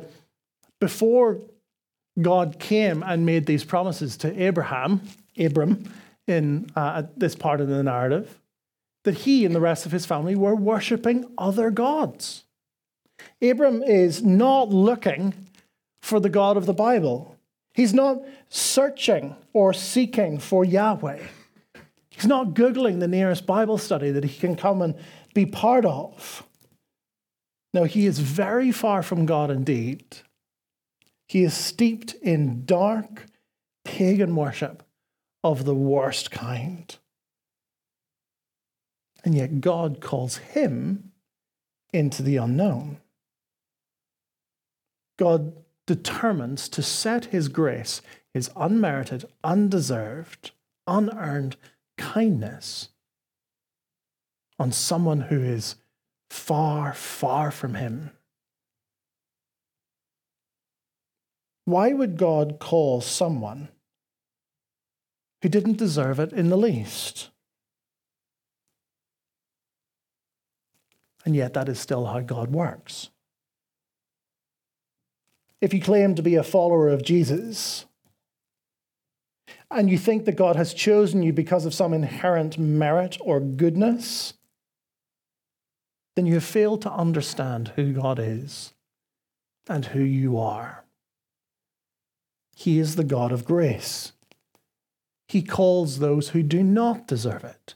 before 0.78 1.40
God 2.20 2.59
came 2.59 3.02
and 3.02 3.25
made 3.25 3.47
these 3.47 3.64
promises 3.64 4.16
to 4.18 4.42
Abraham, 4.42 5.00
Abram, 5.38 5.90
in 6.26 6.70
uh, 6.76 7.04
this 7.16 7.35
part 7.35 7.61
of 7.61 7.68
the 7.68 7.82
narrative, 7.82 8.38
that 9.04 9.14
he 9.14 9.47
and 9.47 9.54
the 9.54 9.61
rest 9.61 9.87
of 9.87 9.92
his 9.92 10.04
family 10.04 10.35
were 10.35 10.54
worshipping 10.54 11.25
other 11.38 11.70
gods. 11.70 12.44
Abram 13.40 13.82
is 13.82 14.23
not 14.23 14.68
looking 14.68 15.32
for 16.02 16.20
the 16.20 16.28
God 16.28 16.56
of 16.56 16.66
the 16.66 16.75
Bible. 16.75 17.37
He's 17.73 17.94
not 17.94 18.20
searching 18.49 19.37
or 19.52 19.73
seeking 19.73 20.38
for 20.38 20.64
Yahweh. 20.64 21.20
He's 22.20 22.28
not 22.28 22.48
Googling 22.48 23.00
the 23.00 23.08
nearest 23.08 23.46
Bible 23.46 23.78
study 23.78 24.10
that 24.10 24.24
he 24.24 24.38
can 24.38 24.54
come 24.54 24.82
and 24.82 24.94
be 25.32 25.46
part 25.46 25.86
of. 25.86 26.46
No, 27.72 27.84
he 27.84 28.04
is 28.04 28.18
very 28.18 28.72
far 28.72 29.02
from 29.02 29.24
God 29.24 29.50
indeed. 29.50 30.04
He 31.28 31.44
is 31.44 31.54
steeped 31.54 32.12
in 32.20 32.66
dark 32.66 33.24
pagan 33.86 34.36
worship 34.36 34.82
of 35.42 35.64
the 35.64 35.74
worst 35.74 36.30
kind. 36.30 36.94
And 39.24 39.34
yet 39.34 39.62
God 39.62 40.02
calls 40.02 40.36
him 40.36 41.12
into 41.90 42.22
the 42.22 42.36
unknown. 42.36 42.98
God 45.18 45.54
determines 45.86 46.68
to 46.68 46.82
set 46.82 47.26
his 47.26 47.48
grace, 47.48 48.02
his 48.34 48.50
unmerited, 48.56 49.24
undeserved, 49.42 50.50
unearned 50.86 51.56
kindness 52.00 52.88
on 54.59 54.73
someone 54.73 55.21
who 55.21 55.40
is 55.42 55.76
far, 56.30 56.95
far 56.95 57.50
from 57.50 57.75
him. 57.75 58.11
Why 61.66 61.92
would 61.92 62.16
God 62.16 62.59
call 62.59 63.00
someone 63.00 63.69
who 65.42 65.49
didn't 65.49 65.76
deserve 65.76 66.19
it 66.19 66.33
in 66.33 66.49
the 66.49 66.57
least? 66.57 67.28
And 71.25 71.37
yet, 71.37 71.52
that 71.52 71.69
is 71.69 71.78
still 71.78 72.07
how 72.07 72.21
God 72.21 72.50
works. 72.50 73.11
If 75.61 75.75
you 75.75 75.80
claim 75.80 76.14
to 76.14 76.23
be 76.23 76.35
a 76.37 76.42
follower 76.42 76.88
of 76.88 77.04
Jesus, 77.04 77.85
and 79.70 79.88
you 79.88 79.98
think 79.98 80.24
that 80.24 80.36
God 80.36 80.56
has 80.56 80.74
chosen 80.74 81.22
you 81.22 81.32
because 81.32 81.64
of 81.64 81.74
some 81.74 81.94
inherent 81.94 82.58
merit 82.58 83.16
or 83.20 83.38
goodness, 83.38 84.34
then 86.16 86.26
you 86.26 86.34
have 86.34 86.44
failed 86.44 86.82
to 86.82 86.92
understand 86.92 87.72
who 87.76 87.92
God 87.92 88.18
is 88.18 88.74
and 89.68 89.86
who 89.86 90.02
you 90.02 90.38
are. 90.38 90.84
He 92.56 92.78
is 92.78 92.96
the 92.96 93.04
God 93.04 93.32
of 93.32 93.44
grace. 93.44 94.12
He 95.28 95.42
calls 95.42 95.98
those 95.98 96.30
who 96.30 96.42
do 96.42 96.62
not 96.62 97.06
deserve 97.06 97.44
it. 97.44 97.74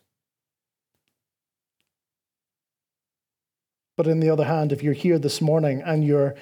But 3.96 4.08
on 4.08 4.18
the 4.18 4.30
other 4.30 4.44
hand, 4.44 4.72
if 4.72 4.82
you're 4.82 4.92
here 4.92 5.20
this 5.20 5.40
morning 5.40 5.80
and 5.80 6.04
you're 6.04 6.34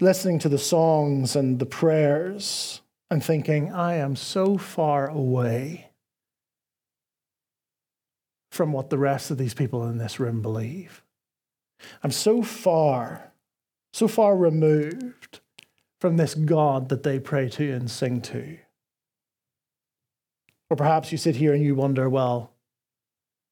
listening 0.00 0.38
to 0.38 0.48
the 0.48 0.58
songs 0.58 1.34
and 1.34 1.58
the 1.58 1.66
prayers 1.66 2.80
and 3.10 3.24
thinking, 3.24 3.72
I 3.72 3.94
am 3.94 4.16
so 4.16 4.58
far 4.58 5.08
away 5.08 5.90
from 8.50 8.72
what 8.72 8.90
the 8.90 8.98
rest 8.98 9.30
of 9.30 9.38
these 9.38 9.54
people 9.54 9.86
in 9.86 9.98
this 9.98 10.18
room 10.18 10.42
believe. 10.42 11.02
I'm 12.02 12.10
so 12.10 12.42
far, 12.42 13.32
so 13.92 14.08
far 14.08 14.36
removed 14.36 15.40
from 16.00 16.16
this 16.16 16.34
God 16.34 16.88
that 16.88 17.02
they 17.02 17.18
pray 17.18 17.48
to 17.50 17.72
and 17.72 17.90
sing 17.90 18.20
to. 18.22 18.58
Or 20.70 20.76
perhaps 20.76 21.12
you 21.12 21.18
sit 21.18 21.36
here 21.36 21.54
and 21.54 21.62
you 21.62 21.74
wonder, 21.74 22.08
well, 22.08 22.52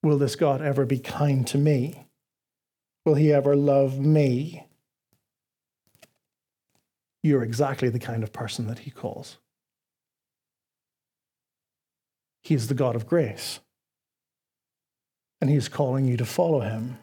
will 0.02 0.18
this 0.18 0.36
God 0.36 0.60
ever 0.60 0.84
be 0.84 0.98
kind 0.98 1.46
to 1.48 1.58
me? 1.58 2.06
Will 3.04 3.14
he 3.14 3.32
ever 3.32 3.56
love 3.56 3.98
me? 3.98 4.66
You're 7.22 7.42
exactly 7.42 7.88
the 7.88 7.98
kind 7.98 8.22
of 8.22 8.32
person 8.32 8.66
that 8.66 8.80
he 8.80 8.90
calls. 8.90 9.38
He 12.46 12.54
is 12.54 12.68
the 12.68 12.74
God 12.74 12.94
of 12.94 13.08
grace, 13.08 13.58
and 15.40 15.50
he 15.50 15.56
is 15.56 15.68
calling 15.68 16.04
you 16.04 16.16
to 16.16 16.24
follow 16.24 16.60
him. 16.60 16.96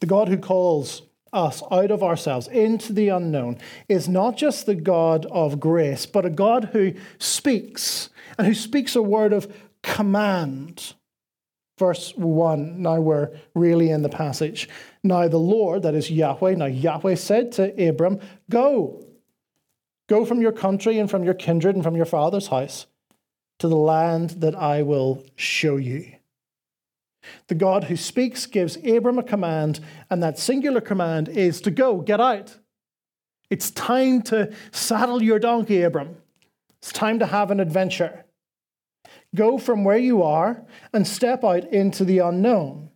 The 0.00 0.06
God 0.06 0.28
who 0.28 0.36
calls 0.36 1.00
us 1.32 1.62
out 1.70 1.90
of 1.90 2.02
ourselves 2.02 2.48
into 2.48 2.92
the 2.92 3.08
unknown 3.08 3.56
is 3.88 4.10
not 4.10 4.36
just 4.36 4.66
the 4.66 4.74
God 4.74 5.24
of 5.30 5.58
grace, 5.58 6.04
but 6.04 6.26
a 6.26 6.30
God 6.30 6.68
who 6.72 6.92
speaks 7.16 8.10
and 8.36 8.46
who 8.46 8.52
speaks 8.52 8.94
a 8.94 9.00
word 9.00 9.32
of 9.32 9.50
command 9.82 10.92
verse 11.78 12.12
1. 12.16 12.82
Now 12.82 13.00
we're 13.00 13.30
really 13.54 13.90
in 13.90 14.02
the 14.02 14.08
passage. 14.08 14.68
Now 15.02 15.28
the 15.28 15.38
Lord, 15.38 15.82
that 15.82 15.94
is 15.94 16.10
Yahweh, 16.10 16.56
now 16.56 16.66
Yahweh 16.66 17.14
said 17.14 17.52
to 17.52 17.88
Abram, 17.88 18.20
Go, 18.50 19.03
go 20.08 20.24
from 20.24 20.40
your 20.40 20.52
country 20.52 20.98
and 20.98 21.10
from 21.10 21.24
your 21.24 21.34
kindred 21.34 21.74
and 21.74 21.84
from 21.84 21.96
your 21.96 22.06
father's 22.06 22.48
house 22.48 22.86
to 23.58 23.68
the 23.68 23.76
land 23.76 24.30
that 24.30 24.54
I 24.54 24.82
will 24.82 25.24
show 25.36 25.76
you. 25.76 26.12
The 27.46 27.54
God 27.54 27.84
who 27.84 27.96
speaks 27.96 28.46
gives 28.46 28.76
Abram 28.76 29.18
a 29.18 29.22
command, 29.22 29.80
and 30.10 30.22
that 30.22 30.38
singular 30.38 30.80
command 30.80 31.28
is 31.28 31.60
to 31.62 31.70
go, 31.70 32.00
get 32.00 32.20
out. 32.20 32.58
It's 33.50 33.70
time 33.70 34.22
to 34.22 34.52
saddle 34.72 35.22
your 35.22 35.38
donkey, 35.38 35.82
Abram. 35.82 36.16
It's 36.78 36.92
time 36.92 37.18
to 37.20 37.26
have 37.26 37.50
an 37.50 37.60
adventure. 37.60 38.24
Go 39.34 39.58
from 39.58 39.84
where 39.84 39.98
you 39.98 40.22
are 40.22 40.64
and 40.92 41.06
step 41.06 41.44
out 41.44 41.64
into 41.72 42.04
the 42.04 42.18
unknown. 42.18 42.90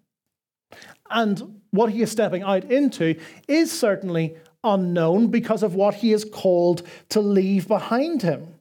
And 1.11 1.61
what 1.71 1.91
he 1.91 2.03
is 2.03 2.11
stepping 2.11 2.43
out 2.43 2.65
into 2.65 3.19
is 3.47 3.73
certainly 3.73 4.37
unknown 4.65 5.29
because 5.29 5.63
of 5.63 5.75
what 5.75 5.95
he 5.95 6.13
is 6.13 6.25
called 6.25 6.83
to 7.11 7.21
leave 7.21 7.69
behind 7.69 8.23
him. 8.23 8.55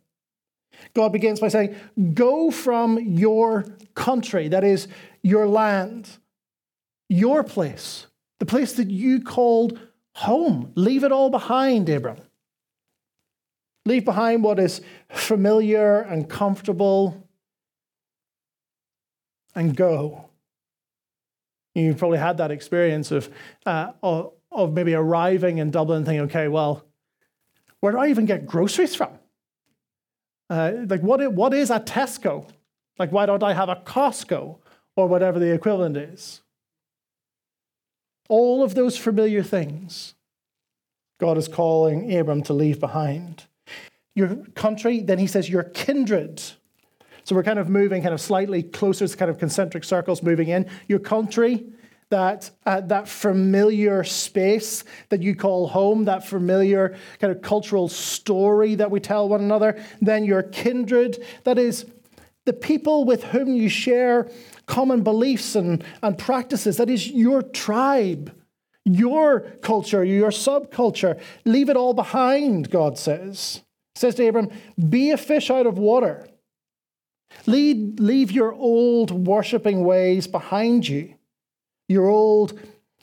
God 0.93 1.11
begins 1.11 1.39
by 1.39 1.47
saying, 1.47 1.75
Go 2.13 2.51
from 2.51 2.99
your 2.99 3.65
country, 3.95 4.47
that 4.49 4.63
is, 4.63 4.87
your 5.23 5.47
land, 5.47 6.09
your 7.09 7.43
place, 7.43 8.07
the 8.39 8.45
place 8.45 8.73
that 8.73 8.89
you 8.89 9.21
called 9.21 9.79
home. 10.15 10.71
Leave 10.75 11.03
it 11.03 11.11
all 11.11 11.29
behind, 11.29 11.89
Abram. 11.89 12.17
Leave 13.85 14.05
behind 14.05 14.43
what 14.43 14.59
is 14.59 14.81
familiar 15.09 16.01
and 16.01 16.29
comfortable 16.29 17.27
and 19.55 19.75
go. 19.75 20.29
You've 21.73 21.97
probably 21.97 22.17
had 22.17 22.37
that 22.37 22.51
experience 22.51 23.11
of, 23.11 23.29
uh, 23.65 23.91
of, 24.01 24.33
of 24.51 24.73
maybe 24.73 24.93
arriving 24.93 25.57
in 25.57 25.71
Dublin 25.71 26.05
thinking, 26.05 26.21
okay, 26.21 26.47
well, 26.47 26.85
where 27.79 27.91
do 27.91 27.99
I 27.99 28.07
even 28.07 28.25
get 28.25 28.45
groceries 28.45 28.95
from? 28.95 29.11
Uh, 30.49 30.71
like, 30.87 31.01
what, 31.01 31.33
what 31.33 31.53
is 31.53 31.69
a 31.69 31.79
Tesco? 31.79 32.49
Like, 32.97 33.11
why 33.11 33.25
don't 33.25 33.43
I 33.43 33.53
have 33.53 33.69
a 33.69 33.75
Costco 33.75 34.57
or 34.95 35.07
whatever 35.07 35.39
the 35.39 35.53
equivalent 35.53 35.97
is? 35.97 36.41
All 38.29 38.63
of 38.63 38.75
those 38.75 38.97
familiar 38.97 39.43
things 39.43 40.15
God 41.19 41.37
is 41.37 41.47
calling 41.47 42.15
Abram 42.15 42.43
to 42.43 42.53
leave 42.53 42.79
behind. 42.79 43.45
Your 44.15 44.35
country, 44.55 45.01
then 45.01 45.19
he 45.19 45.27
says, 45.27 45.49
your 45.49 45.63
kindred. 45.63 46.41
So 47.23 47.35
we're 47.35 47.43
kind 47.43 47.59
of 47.59 47.69
moving 47.69 48.01
kind 48.01 48.13
of 48.13 48.21
slightly 48.21 48.63
closer 48.63 49.07
to 49.07 49.17
kind 49.17 49.29
of 49.29 49.37
concentric 49.37 49.83
circles 49.83 50.23
moving 50.23 50.47
in. 50.47 50.69
Your 50.87 50.99
country, 50.99 51.65
that, 52.09 52.49
uh, 52.65 52.81
that 52.81 53.07
familiar 53.07 54.03
space 54.03 54.83
that 55.09 55.21
you 55.21 55.35
call 55.35 55.67
home, 55.67 56.05
that 56.05 56.25
familiar 56.25 56.95
kind 57.19 57.35
of 57.35 57.41
cultural 57.41 57.89
story 57.89 58.75
that 58.75 58.89
we 58.89 58.99
tell 58.99 59.27
one 59.27 59.41
another. 59.41 59.83
Then 60.01 60.23
your 60.23 60.43
kindred, 60.43 61.23
that 61.43 61.57
is 61.57 61.85
the 62.45 62.53
people 62.53 63.03
with 63.03 63.25
whom 63.25 63.55
you 63.55 63.67
share 63.67 64.29
common 64.65 65.03
beliefs 65.03 65.55
and, 65.55 65.83
and 66.01 66.17
practices. 66.17 66.77
That 66.77 66.89
is 66.89 67.09
your 67.09 67.41
tribe, 67.41 68.33
your 68.85 69.41
culture, 69.61 70.03
your 70.03 70.31
subculture. 70.31 71.19
Leave 71.43 71.69
it 71.69 71.75
all 71.75 71.93
behind, 71.93 72.69
God 72.69 72.97
says. 72.97 73.63
Says 73.95 74.15
to 74.15 74.27
Abram, 74.27 74.49
be 74.89 75.11
a 75.11 75.17
fish 75.17 75.49
out 75.49 75.65
of 75.65 75.77
water. 75.77 76.27
Lead, 77.45 77.99
leave 77.99 78.32
your 78.32 78.53
old 78.53 79.12
worshipping 79.12 79.84
ways 79.84 80.27
behind 80.27 80.88
you, 80.88 81.15
your 81.88 82.08
old 82.08 82.60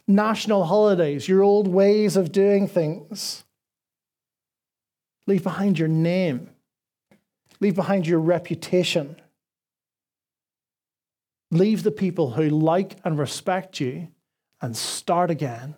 national 0.07 0.65
holidays, 0.65 1.29
your 1.29 1.43
old 1.43 1.69
ways 1.69 2.17
of 2.17 2.33
doing 2.33 2.69
things. 2.69 3.45
Leave 5.27 5.43
behind 5.43 5.79
your 5.79 5.89
name. 5.89 6.51
Leave 7.61 7.75
behind 7.75 8.07
your 8.07 8.21
reputation. 8.21 9.17
Leave 11.51 11.83
the 11.83 11.91
people 11.91 12.33
who 12.33 12.49
like 12.49 12.97
and 13.05 13.19
respect 13.19 13.81
you 13.81 14.09
and 14.61 14.77
start 14.77 15.31
again. 15.31 15.77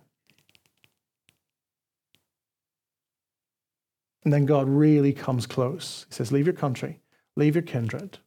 And 4.25 4.33
then 4.33 4.47
God 4.47 4.69
really 4.69 5.12
comes 5.12 5.47
close. 5.47 6.07
He 6.09 6.14
says, 6.14 6.33
Leave 6.33 6.47
your 6.47 6.55
country, 6.55 6.99
leave 7.37 7.55
your 7.55 7.62
kindred. 7.62 8.19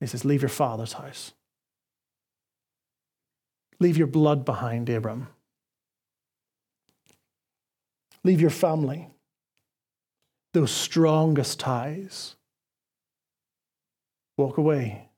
He 0.00 0.06
says, 0.06 0.24
Leave 0.24 0.42
your 0.42 0.48
father's 0.48 0.94
house. 0.94 1.32
Leave 3.80 3.96
your 3.96 4.06
blood 4.06 4.44
behind, 4.44 4.88
Abram. 4.88 5.28
Leave 8.22 8.40
your 8.40 8.50
family, 8.50 9.08
those 10.54 10.70
strongest 10.70 11.60
ties. 11.60 12.36
Walk 14.38 14.56
away. 14.56 15.10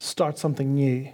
Start 0.00 0.38
something 0.38 0.74
new. 0.74 1.12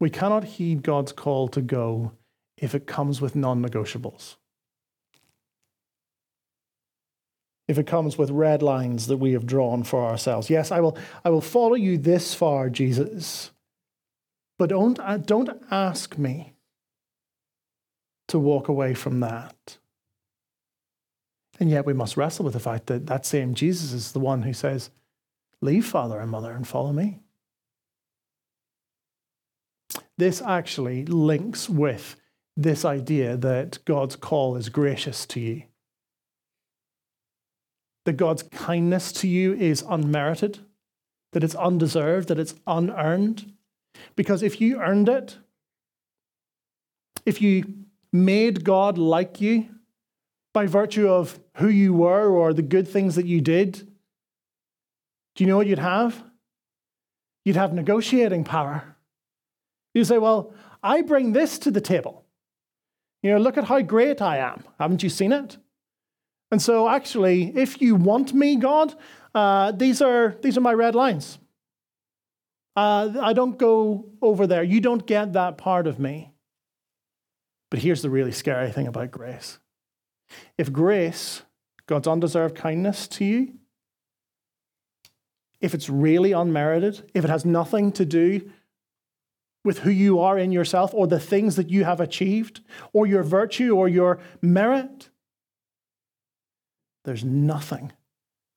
We 0.00 0.10
cannot 0.10 0.44
heed 0.44 0.82
God's 0.82 1.12
call 1.12 1.48
to 1.48 1.62
go 1.62 2.12
if 2.56 2.74
it 2.74 2.86
comes 2.86 3.20
with 3.20 3.36
non 3.36 3.62
negotiables. 3.62 4.36
If 7.66 7.78
it 7.78 7.86
comes 7.86 8.18
with 8.18 8.30
red 8.30 8.62
lines 8.62 9.06
that 9.06 9.16
we 9.16 9.32
have 9.32 9.46
drawn 9.46 9.84
for 9.84 10.04
ourselves. 10.04 10.50
Yes, 10.50 10.70
I 10.70 10.80
will, 10.80 10.98
I 11.24 11.30
will 11.30 11.40
follow 11.40 11.74
you 11.74 11.96
this 11.96 12.34
far, 12.34 12.68
Jesus, 12.68 13.52
but 14.58 14.68
don't, 14.68 14.98
uh, 15.00 15.16
don't 15.16 15.50
ask 15.70 16.18
me 16.18 16.54
to 18.28 18.38
walk 18.38 18.68
away 18.68 18.94
from 18.94 19.20
that. 19.20 19.78
And 21.60 21.70
yet 21.70 21.86
we 21.86 21.92
must 21.92 22.16
wrestle 22.16 22.44
with 22.44 22.54
the 22.54 22.60
fact 22.60 22.86
that 22.86 23.06
that 23.06 23.24
same 23.24 23.54
Jesus 23.54 23.92
is 23.92 24.12
the 24.12 24.20
one 24.20 24.42
who 24.42 24.52
says, 24.52 24.90
Leave 25.60 25.86
father 25.86 26.20
and 26.20 26.30
mother 26.30 26.52
and 26.52 26.66
follow 26.66 26.92
me. 26.92 27.20
This 30.18 30.42
actually 30.42 31.04
links 31.06 31.68
with 31.68 32.16
this 32.56 32.84
idea 32.84 33.36
that 33.36 33.78
God's 33.84 34.16
call 34.16 34.56
is 34.56 34.68
gracious 34.68 35.26
to 35.26 35.40
you, 35.40 35.62
that 38.04 38.14
God's 38.14 38.42
kindness 38.42 39.12
to 39.12 39.28
you 39.28 39.54
is 39.54 39.84
unmerited, 39.88 40.60
that 41.32 41.44
it's 41.44 41.54
undeserved, 41.54 42.28
that 42.28 42.38
it's 42.38 42.54
unearned. 42.66 43.52
Because 44.16 44.42
if 44.42 44.60
you 44.60 44.80
earned 44.80 45.08
it, 45.08 45.38
if 47.24 47.40
you 47.40 47.64
made 48.12 48.64
God 48.64 48.98
like 48.98 49.40
you, 49.40 49.68
by 50.52 50.66
virtue 50.66 51.08
of 51.08 51.40
who 51.56 51.68
you 51.68 51.92
were 51.92 52.30
or 52.30 52.54
the 52.54 52.62
good 52.62 52.86
things 52.86 53.16
that 53.16 53.26
you 53.26 53.40
did, 53.40 53.88
do 55.34 55.42
you 55.42 55.46
know 55.46 55.56
what 55.56 55.66
you'd 55.66 55.78
have? 55.78 56.22
You'd 57.44 57.56
have 57.56 57.72
negotiating 57.72 58.44
power. 58.44 58.96
You 59.94 60.04
say, 60.04 60.18
Well, 60.18 60.54
I 60.82 61.02
bring 61.02 61.32
this 61.32 61.58
to 61.60 61.70
the 61.70 61.80
table. 61.80 62.24
You 63.22 63.32
know, 63.32 63.38
look 63.38 63.56
at 63.56 63.64
how 63.64 63.80
great 63.80 64.22
I 64.22 64.38
am. 64.38 64.64
Haven't 64.78 65.02
you 65.02 65.08
seen 65.08 65.32
it? 65.32 65.56
And 66.54 66.62
so, 66.62 66.88
actually, 66.88 67.50
if 67.56 67.82
you 67.82 67.96
want 67.96 68.32
me, 68.32 68.54
God, 68.54 68.94
uh, 69.34 69.72
these, 69.72 70.00
are, 70.00 70.36
these 70.40 70.56
are 70.56 70.60
my 70.60 70.72
red 70.72 70.94
lines. 70.94 71.40
Uh, 72.76 73.10
I 73.20 73.32
don't 73.32 73.58
go 73.58 74.04
over 74.22 74.46
there. 74.46 74.62
You 74.62 74.80
don't 74.80 75.04
get 75.04 75.32
that 75.32 75.58
part 75.58 75.88
of 75.88 75.98
me. 75.98 76.30
But 77.72 77.80
here's 77.80 78.02
the 78.02 78.08
really 78.08 78.30
scary 78.30 78.70
thing 78.70 78.86
about 78.86 79.10
grace 79.10 79.58
if 80.56 80.72
grace, 80.72 81.42
God's 81.88 82.06
undeserved 82.06 82.54
kindness 82.54 83.08
to 83.08 83.24
you, 83.24 83.54
if 85.60 85.74
it's 85.74 85.90
really 85.90 86.30
unmerited, 86.30 87.10
if 87.14 87.24
it 87.24 87.30
has 87.30 87.44
nothing 87.44 87.90
to 87.90 88.04
do 88.04 88.48
with 89.64 89.80
who 89.80 89.90
you 89.90 90.20
are 90.20 90.38
in 90.38 90.52
yourself 90.52 90.94
or 90.94 91.08
the 91.08 91.18
things 91.18 91.56
that 91.56 91.70
you 91.70 91.82
have 91.82 92.00
achieved 92.00 92.60
or 92.92 93.08
your 93.08 93.24
virtue 93.24 93.74
or 93.74 93.88
your 93.88 94.20
merit, 94.40 95.10
there's 97.04 97.24
nothing 97.24 97.92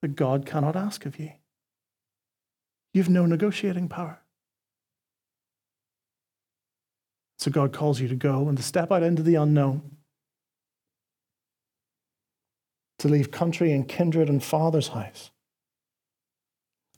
that 0.02 0.16
God 0.16 0.46
cannot 0.46 0.76
ask 0.76 1.06
of 1.06 1.20
you. 1.20 1.32
You 2.94 3.02
have 3.02 3.10
no 3.10 3.26
negotiating 3.26 3.90
power. 3.90 4.22
So 7.38 7.52
God 7.52 7.72
calls 7.72 8.00
you 8.00 8.08
to 8.08 8.16
go 8.16 8.48
and 8.48 8.58
to 8.58 8.64
step 8.64 8.92
out 8.92 9.04
into 9.04 9.22
the 9.22 9.36
unknown 9.36 9.98
to 13.00 13.08
leave 13.08 13.30
country 13.30 13.72
and 13.72 13.88
kindred 13.88 14.28
and 14.28 14.44
father's 14.44 14.88
house. 14.90 15.30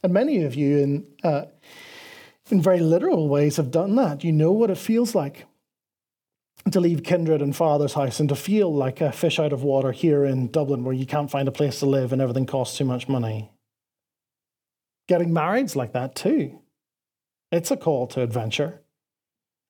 And 0.01 0.13
many 0.13 0.43
of 0.43 0.55
you, 0.55 0.77
in, 0.77 1.05
uh, 1.23 1.45
in 2.49 2.61
very 2.61 2.79
literal 2.79 3.27
ways, 3.27 3.57
have 3.57 3.69
done 3.69 3.95
that. 3.95 4.23
You 4.23 4.31
know 4.31 4.53
what 4.53 4.71
it 4.71 4.77
feels 4.77 5.13
like 5.13 5.45
to 6.71 6.79
leave 6.79 7.03
kindred 7.03 7.41
and 7.41 7.55
father's 7.55 7.93
house 7.93 8.19
and 8.19 8.29
to 8.29 8.35
feel 8.35 8.73
like 8.73 9.01
a 9.01 9.11
fish 9.11 9.39
out 9.39 9.53
of 9.53 9.63
water 9.63 9.91
here 9.91 10.25
in 10.25 10.51
Dublin 10.51 10.83
where 10.83 10.93
you 10.93 11.05
can't 11.05 11.31
find 11.31 11.47
a 11.47 11.51
place 11.51 11.79
to 11.79 11.85
live 11.85 12.13
and 12.13 12.21
everything 12.21 12.45
costs 12.45 12.77
too 12.77 12.85
much 12.85 13.07
money. 13.07 13.51
Getting 15.07 15.33
married's 15.33 15.75
like 15.75 15.93
that 15.93 16.15
too. 16.15 16.59
It's 17.51 17.71
a 17.71 17.77
call 17.77 18.07
to 18.07 18.21
adventure. 18.21 18.81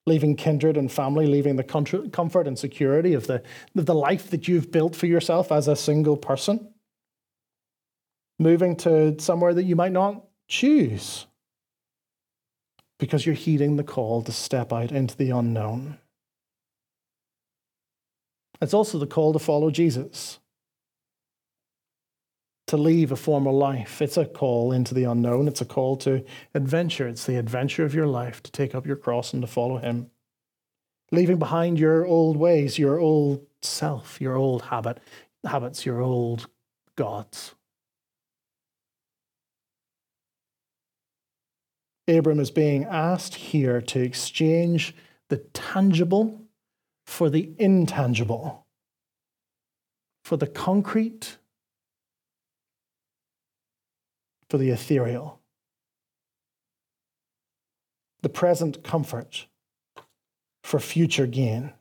Leaving 0.06 0.36
kindred 0.36 0.76
and 0.76 0.90
family, 0.90 1.26
leaving 1.26 1.56
the 1.56 1.64
comfort 1.64 2.46
and 2.46 2.58
security 2.58 3.14
of 3.14 3.26
the, 3.26 3.42
of 3.76 3.86
the 3.86 3.94
life 3.94 4.30
that 4.30 4.48
you've 4.48 4.70
built 4.70 4.96
for 4.96 5.06
yourself 5.06 5.52
as 5.52 5.68
a 5.68 5.76
single 5.76 6.16
person. 6.16 6.72
Moving 8.38 8.76
to 8.76 9.18
somewhere 9.20 9.54
that 9.54 9.64
you 9.64 9.76
might 9.76 9.92
not 9.92 10.24
choose 10.48 11.26
because 12.98 13.24
you're 13.24 13.34
heeding 13.34 13.76
the 13.76 13.84
call 13.84 14.22
to 14.22 14.32
step 14.32 14.72
out 14.72 14.92
into 14.92 15.16
the 15.16 15.30
unknown. 15.30 15.98
It's 18.60 18.74
also 18.74 18.98
the 18.98 19.06
call 19.06 19.32
to 19.32 19.38
follow 19.38 19.70
Jesus, 19.70 20.38
to 22.66 22.76
leave 22.76 23.10
a 23.10 23.16
former 23.16 23.50
life. 23.50 24.02
It's 24.02 24.16
a 24.16 24.26
call 24.26 24.72
into 24.72 24.94
the 24.94 25.04
unknown. 25.04 25.48
It's 25.48 25.62
a 25.62 25.66
call 25.66 25.96
to 25.98 26.24
adventure. 26.54 27.08
It's 27.08 27.24
the 27.24 27.36
adventure 27.36 27.84
of 27.84 27.94
your 27.94 28.06
life 28.06 28.42
to 28.42 28.52
take 28.52 28.74
up 28.74 28.86
your 28.86 28.96
cross 28.96 29.32
and 29.32 29.42
to 29.42 29.48
follow 29.48 29.78
Him. 29.78 30.10
Leaving 31.10 31.38
behind 31.38 31.78
your 31.78 32.06
old 32.06 32.36
ways, 32.36 32.78
your 32.78 33.00
old 33.00 33.46
self, 33.62 34.20
your 34.20 34.36
old 34.36 34.62
habit, 34.62 34.98
habits, 35.44 35.84
your 35.84 36.00
old 36.00 36.46
gods. 36.96 37.54
Abram 42.06 42.40
is 42.40 42.50
being 42.50 42.84
asked 42.84 43.34
here 43.34 43.80
to 43.80 44.00
exchange 44.00 44.94
the 45.28 45.38
tangible 45.38 46.40
for 47.10 47.28
the 47.28 47.50
intangible, 47.58 48.64
for 50.22 50.36
the 50.36 50.46
concrete 50.46 51.38
for 54.48 54.58
the 54.58 54.70
ethereal, 54.70 55.40
the 58.22 58.28
present 58.28 58.84
comfort 58.84 59.48
for 60.62 60.78
future 60.78 61.26
gain. 61.26 61.72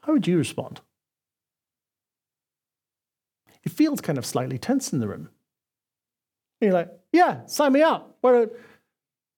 How 0.00 0.14
would 0.14 0.26
you 0.26 0.38
respond? 0.38 0.80
It 3.62 3.70
feels 3.70 4.00
kind 4.00 4.18
of 4.18 4.26
slightly 4.26 4.58
tense 4.58 4.92
in 4.92 4.98
the 4.98 5.06
room. 5.06 5.30
You're 6.60 6.72
like, 6.72 6.90
yeah, 7.12 7.46
sign 7.46 7.72
me 7.72 7.82
up. 7.82 8.18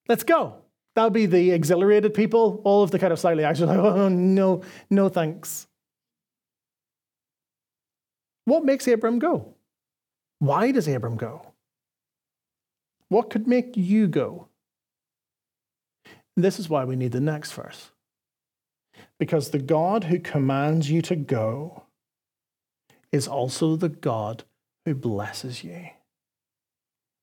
Let's 0.08 0.24
go. 0.24 0.63
That 0.94 1.04
would 1.04 1.12
be 1.12 1.26
the 1.26 1.50
exhilarated 1.50 2.14
people, 2.14 2.61
all 2.64 2.83
of 2.83 2.90
the 2.90 2.98
kind 2.98 3.12
of 3.12 3.18
slightly 3.18 3.44
anxious, 3.44 3.66
like, 3.66 3.78
oh, 3.78 4.09
no, 4.09 4.62
no 4.90 5.09
thanks. 5.09 5.66
What 8.44 8.64
makes 8.64 8.87
Abram 8.87 9.18
go? 9.18 9.54
Why 10.38 10.70
does 10.70 10.87
Abram 10.87 11.16
go? 11.16 11.54
What 13.09 13.30
could 13.30 13.46
make 13.46 13.76
you 13.76 14.07
go? 14.07 14.48
This 16.37 16.59
is 16.59 16.68
why 16.68 16.85
we 16.85 16.96
need 16.96 17.12
the 17.12 17.20
next 17.20 17.52
verse. 17.52 17.90
Because 19.18 19.50
the 19.50 19.59
God 19.59 20.04
who 20.04 20.18
commands 20.18 20.90
you 20.90 21.00
to 21.02 21.16
go 21.16 21.85
is 23.12 23.28
also 23.28 23.76
the 23.76 23.88
God 23.88 24.44
who 24.85 24.94
blesses 24.94 25.62
you. 25.62 25.88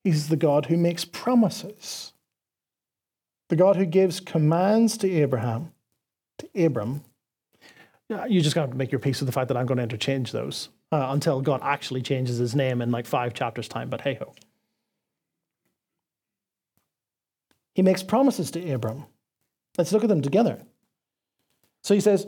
He's 0.03 0.29
the 0.29 0.37
God 0.37 0.67
who 0.67 0.77
makes 0.77 1.05
promises. 1.05 2.13
The 3.51 3.57
God 3.57 3.75
who 3.75 3.85
gives 3.85 4.21
commands 4.21 4.97
to 4.99 5.11
Abraham, 5.11 5.73
to 6.37 6.65
Abram. 6.65 7.03
You 8.29 8.39
just 8.39 8.55
got 8.55 8.71
to 8.71 8.77
make 8.77 8.93
your 8.93 8.99
peace 8.99 9.19
with 9.19 9.27
the 9.27 9.33
fact 9.33 9.49
that 9.49 9.57
I'm 9.57 9.65
going 9.65 9.75
to 9.75 9.83
interchange 9.83 10.31
those 10.31 10.69
uh, 10.89 11.07
until 11.09 11.41
God 11.41 11.59
actually 11.61 12.01
changes 12.01 12.37
his 12.37 12.55
name 12.55 12.81
in 12.81 12.91
like 12.91 13.05
five 13.05 13.33
chapters' 13.33 13.67
time, 13.67 13.89
but 13.89 13.99
hey 13.99 14.13
ho. 14.13 14.33
He 17.75 17.81
makes 17.81 18.03
promises 18.03 18.51
to 18.51 18.71
Abram. 18.71 19.03
Let's 19.77 19.91
look 19.91 20.03
at 20.03 20.07
them 20.07 20.21
together. 20.21 20.63
So 21.83 21.93
he 21.93 21.99
says, 21.99 22.27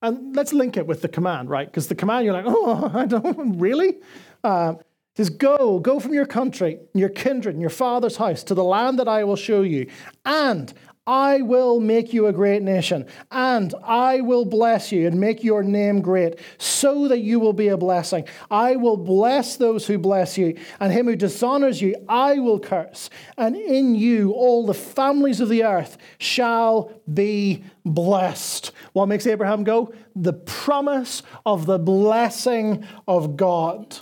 and 0.00 0.34
let's 0.34 0.54
link 0.54 0.78
it 0.78 0.86
with 0.86 1.02
the 1.02 1.08
command, 1.08 1.50
right? 1.50 1.66
Because 1.66 1.88
the 1.88 1.94
command, 1.94 2.24
you're 2.24 2.32
like, 2.32 2.46
oh, 2.48 2.90
I 2.94 3.04
don't 3.04 3.58
really. 3.58 3.98
Uh, 4.42 4.76
says, 5.16 5.30
Go, 5.30 5.78
go 5.78 6.00
from 6.00 6.14
your 6.14 6.26
country, 6.26 6.78
your 6.94 7.08
kindred, 7.08 7.54
and 7.54 7.60
your 7.60 7.70
father's 7.70 8.16
house 8.16 8.42
to 8.44 8.54
the 8.54 8.64
land 8.64 8.98
that 8.98 9.08
I 9.08 9.24
will 9.24 9.36
show 9.36 9.62
you, 9.62 9.88
and 10.24 10.72
I 11.06 11.42
will 11.42 11.80
make 11.80 12.14
you 12.14 12.26
a 12.26 12.32
great 12.32 12.62
nation, 12.62 13.04
and 13.30 13.74
I 13.84 14.22
will 14.22 14.46
bless 14.46 14.90
you 14.90 15.06
and 15.06 15.20
make 15.20 15.44
your 15.44 15.62
name 15.62 16.00
great, 16.00 16.40
so 16.56 17.08
that 17.08 17.18
you 17.18 17.38
will 17.38 17.52
be 17.52 17.68
a 17.68 17.76
blessing. 17.76 18.26
I 18.50 18.76
will 18.76 18.96
bless 18.96 19.56
those 19.56 19.86
who 19.86 19.98
bless 19.98 20.38
you, 20.38 20.56
and 20.80 20.90
him 20.90 21.06
who 21.06 21.14
dishonors 21.14 21.82
you, 21.82 21.94
I 22.08 22.38
will 22.38 22.58
curse. 22.58 23.10
And 23.36 23.54
in 23.54 23.94
you, 23.94 24.32
all 24.32 24.64
the 24.64 24.72
families 24.72 25.40
of 25.40 25.50
the 25.50 25.64
earth 25.64 25.98
shall 26.18 26.90
be 27.12 27.64
blessed. 27.84 28.72
What 28.94 29.06
makes 29.06 29.26
Abraham 29.26 29.62
go? 29.62 29.92
The 30.16 30.32
promise 30.32 31.22
of 31.44 31.66
the 31.66 31.78
blessing 31.78 32.86
of 33.06 33.36
God. 33.36 33.98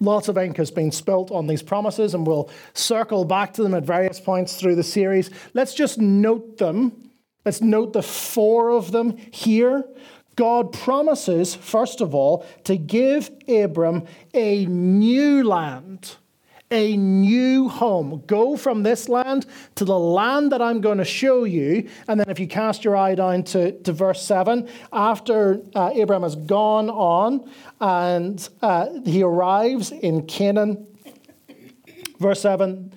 Lots 0.00 0.28
of 0.28 0.38
ink 0.38 0.56
has 0.58 0.70
been 0.70 0.92
spilt 0.92 1.30
on 1.32 1.46
these 1.46 1.62
promises, 1.62 2.14
and 2.14 2.26
we'll 2.26 2.50
circle 2.72 3.24
back 3.24 3.52
to 3.54 3.62
them 3.62 3.74
at 3.74 3.84
various 3.84 4.20
points 4.20 4.56
through 4.56 4.76
the 4.76 4.84
series. 4.84 5.30
Let's 5.54 5.74
just 5.74 5.98
note 5.98 6.58
them. 6.58 7.10
Let's 7.44 7.60
note 7.60 7.92
the 7.92 8.02
four 8.02 8.70
of 8.70 8.92
them 8.92 9.16
here. 9.32 9.84
God 10.36 10.72
promises, 10.72 11.56
first 11.56 12.00
of 12.00 12.14
all, 12.14 12.46
to 12.64 12.76
give 12.76 13.30
Abram 13.48 14.04
a 14.34 14.66
new 14.66 15.42
land 15.42 16.14
a 16.70 16.96
new 16.96 17.68
home. 17.68 18.22
Go 18.26 18.56
from 18.56 18.82
this 18.82 19.08
land 19.08 19.46
to 19.76 19.84
the 19.84 19.98
land 19.98 20.52
that 20.52 20.60
I'm 20.60 20.80
going 20.80 20.98
to 20.98 21.04
show 21.04 21.44
you. 21.44 21.88
And 22.06 22.20
then, 22.20 22.28
if 22.28 22.38
you 22.38 22.46
cast 22.46 22.84
your 22.84 22.96
eye 22.96 23.14
down 23.14 23.44
to, 23.44 23.72
to 23.82 23.92
verse 23.92 24.22
7, 24.22 24.68
after 24.92 25.60
uh, 25.74 25.90
Abraham 25.94 26.22
has 26.22 26.36
gone 26.36 26.90
on 26.90 27.50
and 27.80 28.46
uh, 28.60 28.88
he 29.04 29.22
arrives 29.22 29.90
in 29.90 30.26
Canaan, 30.26 30.86
verse 32.18 32.40
7, 32.42 32.92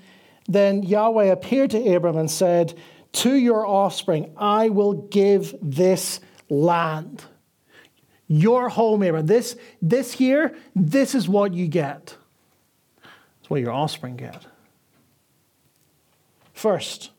then 0.48 0.84
Yahweh 0.84 1.26
appeared 1.26 1.72
to 1.72 1.96
Abram 1.96 2.18
and 2.18 2.30
said, 2.30 2.78
To 3.14 3.36
your 3.36 3.66
offspring, 3.66 4.34
I 4.38 4.70
will 4.70 4.94
give 4.94 5.56
this 5.62 6.20
land. 6.50 7.24
Your 8.28 8.70
home, 8.70 9.04
Abraham. 9.04 9.28
This, 9.28 9.58
this 9.82 10.14
here, 10.14 10.56
this 10.76 11.16
is 11.16 11.28
what 11.28 11.54
you 11.54 11.68
get 11.68 12.16
what 13.52 13.60
your 13.60 13.74
offspring 13.74 14.16
get. 14.16 14.46
First, 16.54 17.12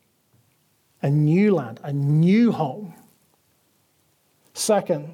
a 1.03 1.09
new 1.09 1.53
land, 1.53 1.79
a 1.83 1.93
new 1.93 2.51
home. 2.51 2.95
Second, 4.55 5.13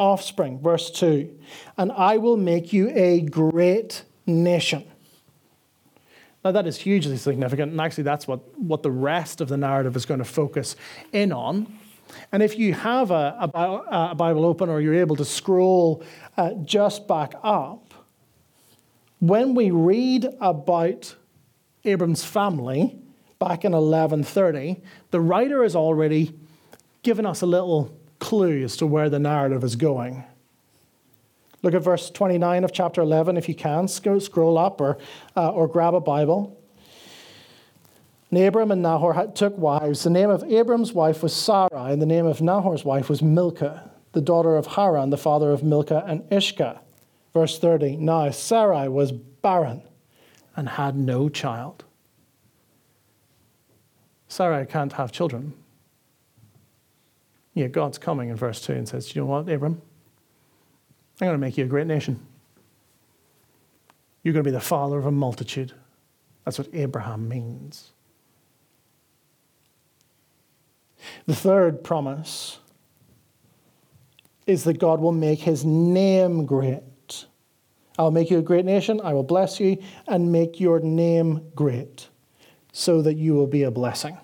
offspring, 0.00 0.58
verse 0.58 0.90
2 0.90 1.38
and 1.78 1.92
I 1.92 2.16
will 2.16 2.36
make 2.36 2.72
you 2.72 2.90
a 2.92 3.20
great 3.20 4.02
nation. 4.26 4.84
Now, 6.44 6.50
that 6.50 6.66
is 6.66 6.76
hugely 6.76 7.18
significant, 7.18 7.70
and 7.70 7.80
actually, 7.80 8.02
that's 8.02 8.26
what, 8.26 8.58
what 8.58 8.82
the 8.82 8.90
rest 8.90 9.40
of 9.40 9.48
the 9.48 9.56
narrative 9.56 9.94
is 9.94 10.04
going 10.04 10.18
to 10.18 10.24
focus 10.24 10.74
in 11.12 11.30
on. 11.30 11.78
And 12.32 12.42
if 12.42 12.58
you 12.58 12.74
have 12.74 13.12
a, 13.12 13.48
a, 13.54 14.08
a 14.10 14.14
Bible 14.16 14.44
open 14.44 14.68
or 14.68 14.80
you're 14.80 14.94
able 14.94 15.14
to 15.16 15.24
scroll 15.24 16.02
uh, 16.36 16.54
just 16.64 17.06
back 17.06 17.34
up, 17.44 17.81
when 19.22 19.54
we 19.54 19.70
read 19.70 20.26
about 20.40 21.14
Abram's 21.84 22.24
family 22.24 22.98
back 23.38 23.64
in 23.64 23.70
1130, 23.70 24.82
the 25.12 25.20
writer 25.20 25.62
has 25.62 25.76
already 25.76 26.36
given 27.04 27.24
us 27.24 27.40
a 27.40 27.46
little 27.46 27.96
clue 28.18 28.64
as 28.64 28.76
to 28.78 28.84
where 28.84 29.08
the 29.08 29.20
narrative 29.20 29.62
is 29.62 29.76
going. 29.76 30.24
Look 31.62 31.72
at 31.72 31.84
verse 31.84 32.10
29 32.10 32.64
of 32.64 32.72
chapter 32.72 33.00
11 33.00 33.36
if 33.36 33.48
you 33.48 33.54
can. 33.54 33.86
Scroll 33.86 34.58
up 34.58 34.80
or, 34.80 34.98
uh, 35.36 35.52
or 35.52 35.68
grab 35.68 35.94
a 35.94 36.00
Bible. 36.00 36.60
Abram 38.32 38.72
and 38.72 38.82
Nahor 38.82 39.30
took 39.36 39.56
wives. 39.56 40.02
The 40.02 40.10
name 40.10 40.30
of 40.30 40.42
Abram's 40.42 40.92
wife 40.92 41.22
was 41.22 41.32
Sarai, 41.32 41.92
and 41.92 42.02
the 42.02 42.06
name 42.06 42.26
of 42.26 42.42
Nahor's 42.42 42.84
wife 42.84 43.08
was 43.08 43.22
Milcah, 43.22 43.88
the 44.14 44.20
daughter 44.20 44.56
of 44.56 44.66
Haran, 44.66 45.10
the 45.10 45.16
father 45.16 45.52
of 45.52 45.62
Milcah 45.62 46.02
and 46.08 46.24
Iscah. 46.32 46.80
Verse 47.34 47.58
30 47.58 47.96
Now 47.96 48.30
Sarai 48.30 48.88
was 48.88 49.12
barren 49.12 49.82
and 50.56 50.68
had 50.68 50.96
no 50.96 51.28
child. 51.28 51.84
Sarai 54.28 54.66
can't 54.66 54.92
have 54.94 55.12
children. 55.12 55.54
Yet 57.54 57.72
God's 57.72 57.98
coming 57.98 58.30
in 58.30 58.36
verse 58.36 58.62
2 58.62 58.72
and 58.72 58.88
says, 58.88 59.14
You 59.14 59.22
know 59.22 59.26
what, 59.26 59.48
Abram? 59.48 59.82
I'm 61.20 61.26
going 61.26 61.34
to 61.34 61.38
make 61.38 61.58
you 61.58 61.64
a 61.64 61.68
great 61.68 61.86
nation. 61.86 62.18
You're 64.22 64.32
going 64.32 64.44
to 64.44 64.50
be 64.50 64.54
the 64.54 64.60
father 64.60 64.96
of 64.98 65.06
a 65.06 65.10
multitude. 65.10 65.72
That's 66.44 66.58
what 66.58 66.68
Abraham 66.72 67.28
means. 67.28 67.90
The 71.26 71.34
third 71.34 71.84
promise 71.84 72.58
is 74.46 74.64
that 74.64 74.78
God 74.78 75.00
will 75.00 75.12
make 75.12 75.40
his 75.40 75.64
name 75.64 76.46
great. 76.46 76.82
I'll 77.98 78.10
make 78.10 78.30
you 78.30 78.38
a 78.38 78.42
great 78.42 78.64
nation, 78.64 79.00
I 79.02 79.12
will 79.12 79.22
bless 79.22 79.60
you, 79.60 79.78
and 80.06 80.32
make 80.32 80.60
your 80.60 80.80
name 80.80 81.50
great, 81.54 82.08
so 82.72 83.02
that 83.02 83.14
you 83.14 83.34
will 83.34 83.46
be 83.46 83.64
a 83.64 83.70
blessing. 83.70 84.18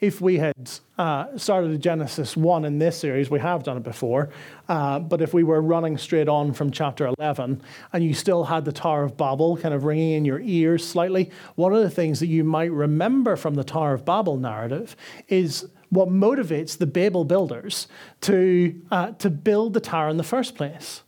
If 0.00 0.20
we 0.20 0.36
had 0.36 0.70
uh, 0.98 1.38
started 1.38 1.80
Genesis 1.80 2.36
1 2.36 2.64
in 2.64 2.78
this 2.78 2.98
series, 2.98 3.30
we 3.30 3.38
have 3.40 3.62
done 3.62 3.76
it 3.76 3.84
before, 3.84 4.28
uh, 4.68 4.98
but 4.98 5.22
if 5.22 5.32
we 5.32 5.44
were 5.44 5.62
running 5.62 5.96
straight 5.96 6.28
on 6.28 6.52
from 6.52 6.70
chapter 6.70 7.10
11 7.18 7.62
and 7.92 8.04
you 8.04 8.12
still 8.12 8.44
had 8.44 8.64
the 8.66 8.72
Tower 8.72 9.04
of 9.04 9.16
Babel 9.16 9.56
kind 9.56 9.72
of 9.72 9.84
ringing 9.84 10.12
in 10.12 10.24
your 10.24 10.40
ears 10.40 10.86
slightly, 10.86 11.30
one 11.54 11.72
of 11.72 11.82
the 11.82 11.88
things 11.88 12.20
that 12.20 12.26
you 12.26 12.44
might 12.44 12.72
remember 12.72 13.34
from 13.36 13.54
the 13.54 13.64
Tower 13.64 13.94
of 13.94 14.04
Babel 14.04 14.36
narrative 14.36 14.94
is 15.28 15.66
what 15.88 16.08
motivates 16.08 16.76
the 16.76 16.86
Babel 16.86 17.24
builders 17.24 17.86
to, 18.22 18.78
uh, 18.90 19.12
to 19.12 19.30
build 19.30 19.72
the 19.72 19.80
tower 19.80 20.08
in 20.08 20.16
the 20.16 20.24
first 20.24 20.54
place. 20.56 21.02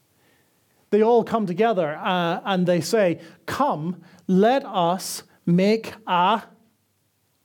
They 0.90 1.02
all 1.02 1.24
come 1.24 1.46
together 1.46 1.96
uh, 1.96 2.40
and 2.44 2.66
they 2.66 2.80
say, 2.80 3.20
Come, 3.46 4.02
let 4.26 4.64
us 4.64 5.22
make 5.44 5.94
a 6.06 6.44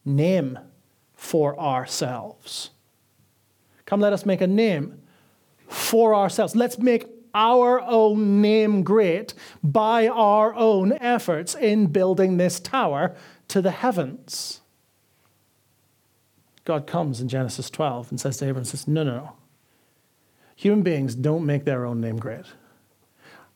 name 0.05 0.59
for 1.13 1.59
ourselves. 1.59 2.71
Come, 3.85 3.99
let 3.99 4.13
us 4.13 4.25
make 4.25 4.41
a 4.41 4.47
name 4.47 5.01
for 5.67 6.15
ourselves. 6.15 6.55
Let's 6.55 6.77
make 6.77 7.05
our 7.33 7.81
own 7.81 8.41
name 8.41 8.83
great 8.83 9.33
by 9.63 10.07
our 10.07 10.53
own 10.53 10.93
efforts 10.99 11.55
in 11.55 11.87
building 11.87 12.37
this 12.37 12.59
tower 12.59 13.15
to 13.47 13.61
the 13.61 13.71
heavens. 13.71 14.61
God 16.65 16.85
comes 16.87 17.21
in 17.21 17.27
Genesis 17.27 17.69
12 17.69 18.11
and 18.11 18.19
says 18.19 18.37
to 18.37 18.45
Abraham, 18.45 18.65
says, 18.65 18.87
No, 18.87 19.03
no, 19.03 19.15
no. 19.17 19.31
Human 20.55 20.83
beings 20.83 21.15
don't 21.15 21.45
make 21.45 21.65
their 21.65 21.85
own 21.85 22.01
name 22.01 22.17
great. 22.17 22.45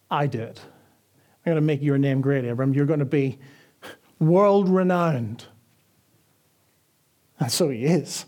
I 0.10 0.28
did. 0.28 0.60
I'm 1.46 1.52
going 1.52 1.56
to 1.56 1.62
make 1.62 1.82
your 1.82 1.98
name 1.98 2.22
great, 2.22 2.46
Abram. 2.46 2.74
You're 2.74 2.86
going 2.86 3.00
to 3.00 3.06
be 3.06 3.40
world 4.20 4.70
renowned. 4.70 5.46
And 7.40 7.52
so 7.52 7.70
he 7.70 7.86
is. 7.86 8.26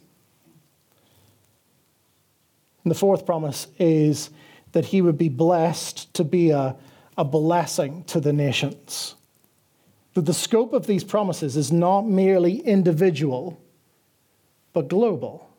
And 2.84 2.92
the 2.92 2.98
fourth 2.98 3.26
promise 3.26 3.68
is 3.80 4.30
that 4.72 4.86
he 4.86 5.02
would 5.02 5.18
be 5.18 5.30
blessed 5.30 6.14
to 6.14 6.24
be 6.24 6.52
a, 6.52 6.76
a 7.18 7.26
blessing 7.26 8.04
to 8.06 8.20
the 8.20 8.34
nations. 8.34 9.16
That 10.14 10.26
the 10.26 10.34
scope 10.34 10.74
of 10.74 10.88
these 10.88 11.04
promises 11.04 11.58
is 11.58 11.72
not 11.72 12.08
merely 12.08 12.60
individual, 12.60 13.62
but 14.74 14.88
global. 14.88 15.50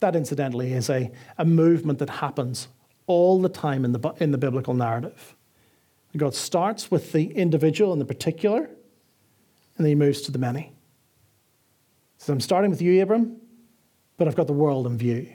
That, 0.00 0.14
incidentally, 0.14 0.72
is 0.72 0.90
a, 0.90 1.10
a 1.38 1.44
movement 1.44 1.98
that 2.00 2.10
happens 2.10 2.68
all 3.06 3.40
the 3.40 3.48
time 3.48 3.84
in 3.84 3.92
the, 3.92 4.14
in 4.18 4.30
the 4.30 4.38
biblical 4.38 4.74
narrative. 4.74 5.34
God 6.16 6.34
starts 6.34 6.90
with 6.90 7.12
the 7.12 7.26
individual 7.32 7.92
and 7.92 8.00
the 8.00 8.06
particular, 8.06 8.58
and 8.64 9.84
then 9.84 9.86
he 9.86 9.94
moves 9.94 10.22
to 10.22 10.32
the 10.32 10.38
many. 10.38 10.72
So 12.18 12.32
I'm 12.32 12.40
starting 12.40 12.70
with 12.70 12.80
you, 12.80 13.02
Abram, 13.02 13.36
but 14.16 14.26
I've 14.26 14.34
got 14.34 14.46
the 14.46 14.52
world 14.52 14.86
in 14.86 14.96
view. 14.96 15.28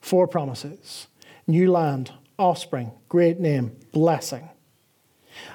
Four 0.00 0.28
promises 0.28 1.08
new 1.46 1.70
land, 1.70 2.12
offspring, 2.38 2.90
great 3.08 3.38
name, 3.38 3.76
blessing. 3.92 4.48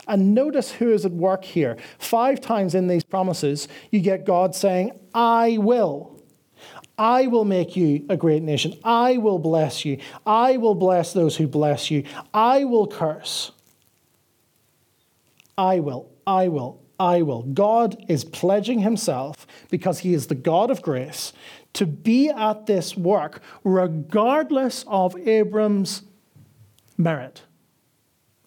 And 0.07 0.33
notice 0.35 0.71
who 0.71 0.91
is 0.91 1.05
at 1.05 1.11
work 1.11 1.43
here. 1.43 1.77
Five 1.97 2.41
times 2.41 2.75
in 2.75 2.87
these 2.87 3.03
promises, 3.03 3.67
you 3.91 4.01
get 4.01 4.25
God 4.25 4.53
saying, 4.53 4.91
I 5.13 5.57
will. 5.59 6.18
I 6.99 7.27
will 7.27 7.45
make 7.45 7.77
you 7.77 8.05
a 8.09 8.17
great 8.17 8.43
nation. 8.43 8.77
I 8.83 9.17
will 9.17 9.39
bless 9.39 9.85
you. 9.85 9.99
I 10.25 10.57
will 10.57 10.75
bless 10.75 11.13
those 11.13 11.37
who 11.37 11.47
bless 11.47 11.89
you. 11.89 12.03
I 12.33 12.65
will 12.65 12.87
curse. 12.87 13.51
I 15.57 15.79
will. 15.79 16.11
I 16.27 16.49
will. 16.49 16.81
I 16.99 17.21
will. 17.21 17.43
God 17.43 18.05
is 18.09 18.25
pledging 18.25 18.79
himself 18.79 19.47
because 19.69 19.99
he 19.99 20.13
is 20.13 20.27
the 20.27 20.35
God 20.35 20.69
of 20.69 20.81
grace 20.81 21.31
to 21.73 21.85
be 21.85 22.29
at 22.29 22.65
this 22.65 22.97
work 22.97 23.41
regardless 23.63 24.83
of 24.85 25.15
Abram's 25.25 26.03
merit. 26.97 27.43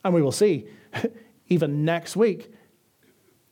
And 0.04 0.12
we 0.12 0.20
will 0.20 0.32
see 0.32 0.66
even 1.48 1.84
next 1.84 2.16
week, 2.16 2.52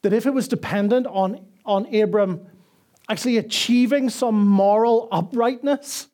that 0.03 0.13
if 0.13 0.27
it 0.27 0.35
was 0.35 0.49
dependent 0.49 1.07
on, 1.07 1.47
on 1.65 1.95
Abram 1.95 2.47
actually 3.11 3.39
achieving 3.39 4.09
some 4.09 4.47
moral 4.47 5.09
uprightness, 5.11 6.07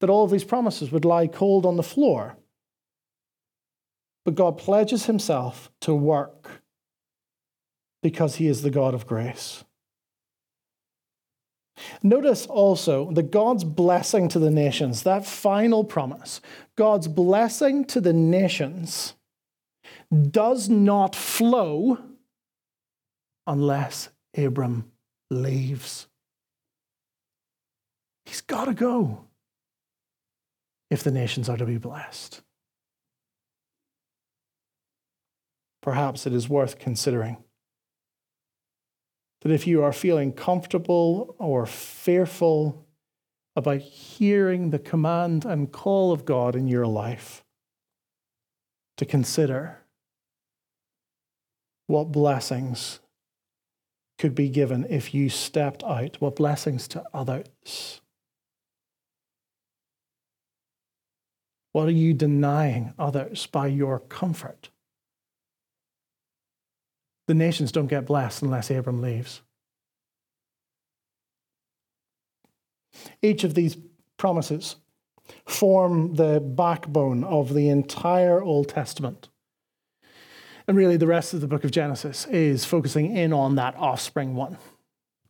that 0.00 0.10
all 0.10 0.24
of 0.24 0.30
these 0.30 0.44
promises 0.44 0.92
would 0.92 1.06
lie 1.06 1.26
cold 1.26 1.64
on 1.64 1.78
the 1.78 1.82
floor. 1.82 2.36
But 4.26 4.34
God 4.34 4.58
pledges 4.58 5.06
himself 5.06 5.72
to 5.80 5.94
work 5.94 6.62
because 8.02 8.36
he 8.36 8.46
is 8.46 8.60
the 8.60 8.70
God 8.70 8.92
of 8.92 9.06
grace. 9.06 9.64
Notice 12.02 12.44
also 12.44 13.10
that 13.12 13.30
God's 13.30 13.64
blessing 13.64 14.28
to 14.28 14.38
the 14.38 14.50
nations, 14.50 15.04
that 15.04 15.24
final 15.24 15.84
promise, 15.84 16.42
God's 16.76 17.08
blessing 17.08 17.86
to 17.86 18.00
the 18.00 18.12
nations 18.12 19.14
does 20.30 20.68
not 20.68 21.16
flow 21.16 21.98
unless 23.46 24.10
Abram 24.36 24.90
leaves. 25.30 26.06
He's 28.24 28.40
got 28.40 28.66
to 28.66 28.74
go 28.74 29.26
if 30.90 31.02
the 31.02 31.10
nations 31.10 31.48
are 31.48 31.56
to 31.56 31.66
be 31.66 31.78
blessed. 31.78 32.42
Perhaps 35.82 36.26
it 36.26 36.32
is 36.32 36.48
worth 36.48 36.78
considering 36.78 37.38
that 39.40 39.50
if 39.50 39.66
you 39.66 39.82
are 39.82 39.92
feeling 39.92 40.32
comfortable 40.32 41.34
or 41.38 41.66
fearful 41.66 42.86
about 43.56 43.80
hearing 43.80 44.70
the 44.70 44.78
command 44.78 45.44
and 45.44 45.72
call 45.72 46.12
of 46.12 46.24
God 46.24 46.54
in 46.54 46.68
your 46.68 46.86
life, 46.86 47.44
to 48.96 49.04
consider 49.04 49.78
what 51.86 52.12
blessings 52.12 53.00
could 54.22 54.34
be 54.36 54.48
given 54.48 54.86
if 54.88 55.12
you 55.12 55.28
stepped 55.28 55.82
out, 55.82 56.16
what 56.20 56.36
blessings 56.36 56.86
to 56.86 57.02
others. 57.12 58.00
What 61.72 61.88
are 61.88 61.90
you 61.90 62.14
denying 62.14 62.94
others 63.00 63.48
by 63.48 63.66
your 63.66 63.98
comfort? 63.98 64.70
The 67.26 67.34
nations 67.34 67.72
don't 67.72 67.88
get 67.88 68.06
blessed 68.06 68.42
unless 68.42 68.70
Abram 68.70 69.02
leaves. 69.02 69.42
Each 73.22 73.42
of 73.42 73.54
these 73.54 73.76
promises 74.18 74.76
form 75.48 76.14
the 76.14 76.38
backbone 76.38 77.24
of 77.24 77.54
the 77.54 77.68
entire 77.68 78.40
Old 78.40 78.68
Testament. 78.68 79.30
And 80.68 80.76
really, 80.76 80.96
the 80.96 81.06
rest 81.06 81.34
of 81.34 81.40
the 81.40 81.48
book 81.48 81.64
of 81.64 81.70
Genesis 81.70 82.26
is 82.26 82.64
focusing 82.64 83.16
in 83.16 83.32
on 83.32 83.56
that 83.56 83.74
offspring 83.76 84.34
one. 84.34 84.58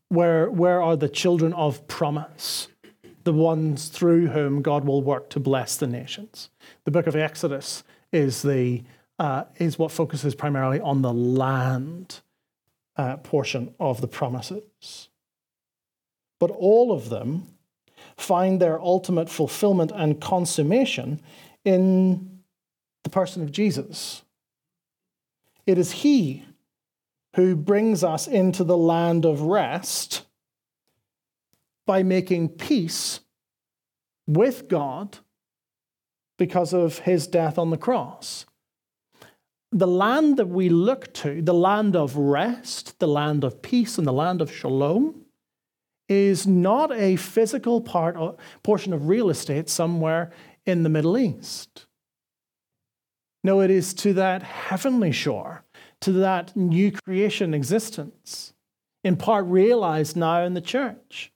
Where, 0.08 0.50
where 0.50 0.82
are 0.82 0.96
the 0.96 1.08
children 1.08 1.52
of 1.54 1.86
promise? 1.88 2.68
The 3.24 3.32
ones 3.32 3.88
through 3.88 4.28
whom 4.28 4.62
God 4.62 4.84
will 4.84 5.02
work 5.02 5.30
to 5.30 5.40
bless 5.40 5.76
the 5.76 5.86
nations. 5.86 6.50
The 6.84 6.90
book 6.90 7.06
of 7.06 7.16
Exodus 7.16 7.82
is, 8.12 8.42
the, 8.42 8.82
uh, 9.18 9.44
is 9.56 9.78
what 9.78 9.90
focuses 9.90 10.34
primarily 10.34 10.80
on 10.80 11.02
the 11.02 11.12
land 11.12 12.20
uh, 12.96 13.16
portion 13.18 13.74
of 13.80 14.00
the 14.00 14.08
promises. 14.08 15.08
But 16.38 16.50
all 16.50 16.92
of 16.92 17.08
them 17.08 17.46
find 18.16 18.60
their 18.60 18.80
ultimate 18.80 19.30
fulfillment 19.30 19.92
and 19.94 20.20
consummation 20.20 21.22
in 21.64 22.40
the 23.04 23.10
person 23.10 23.42
of 23.42 23.52
Jesus. 23.52 24.22
It 25.66 25.78
is 25.78 25.92
He 25.92 26.44
who 27.36 27.56
brings 27.56 28.04
us 28.04 28.26
into 28.26 28.64
the 28.64 28.76
land 28.76 29.24
of 29.24 29.42
rest 29.42 30.26
by 31.86 32.02
making 32.02 32.50
peace 32.50 33.20
with 34.26 34.68
God 34.68 35.18
because 36.38 36.72
of 36.72 36.98
His 37.00 37.26
death 37.26 37.58
on 37.58 37.70
the 37.70 37.76
cross. 37.76 38.46
The 39.70 39.86
land 39.86 40.36
that 40.36 40.48
we 40.48 40.68
look 40.68 41.14
to, 41.14 41.40
the 41.40 41.54
land 41.54 41.96
of 41.96 42.16
rest, 42.16 42.98
the 42.98 43.08
land 43.08 43.42
of 43.42 43.62
peace, 43.62 43.96
and 43.96 44.06
the 44.06 44.12
land 44.12 44.42
of 44.42 44.52
shalom, 44.52 45.24
is 46.08 46.46
not 46.46 46.92
a 46.92 47.16
physical 47.16 47.80
part 47.80 48.16
or 48.16 48.36
portion 48.62 48.92
of 48.92 49.08
real 49.08 49.30
estate 49.30 49.70
somewhere 49.70 50.30
in 50.66 50.82
the 50.82 50.90
Middle 50.90 51.16
East. 51.16 51.86
No, 53.44 53.60
it 53.60 53.70
is 53.70 53.92
to 53.94 54.12
that 54.14 54.42
heavenly 54.42 55.12
shore, 55.12 55.64
to 56.00 56.12
that 56.12 56.56
new 56.56 56.92
creation 56.92 57.54
existence, 57.54 58.52
in 59.02 59.16
part 59.16 59.46
realized 59.46 60.16
now 60.16 60.44
in 60.44 60.54
the 60.54 60.60
church. 60.60 61.32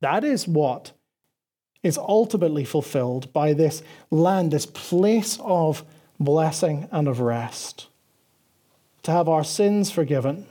That 0.00 0.24
is 0.24 0.48
what 0.48 0.92
is 1.82 1.98
ultimately 1.98 2.64
fulfilled 2.64 3.32
by 3.32 3.52
this 3.52 3.82
land, 4.10 4.50
this 4.50 4.66
place 4.66 5.38
of 5.42 5.84
blessing 6.18 6.88
and 6.90 7.08
of 7.08 7.20
rest. 7.20 7.86
To 9.04 9.12
have 9.12 9.28
our 9.28 9.44
sins 9.44 9.90
forgiven 9.90 10.46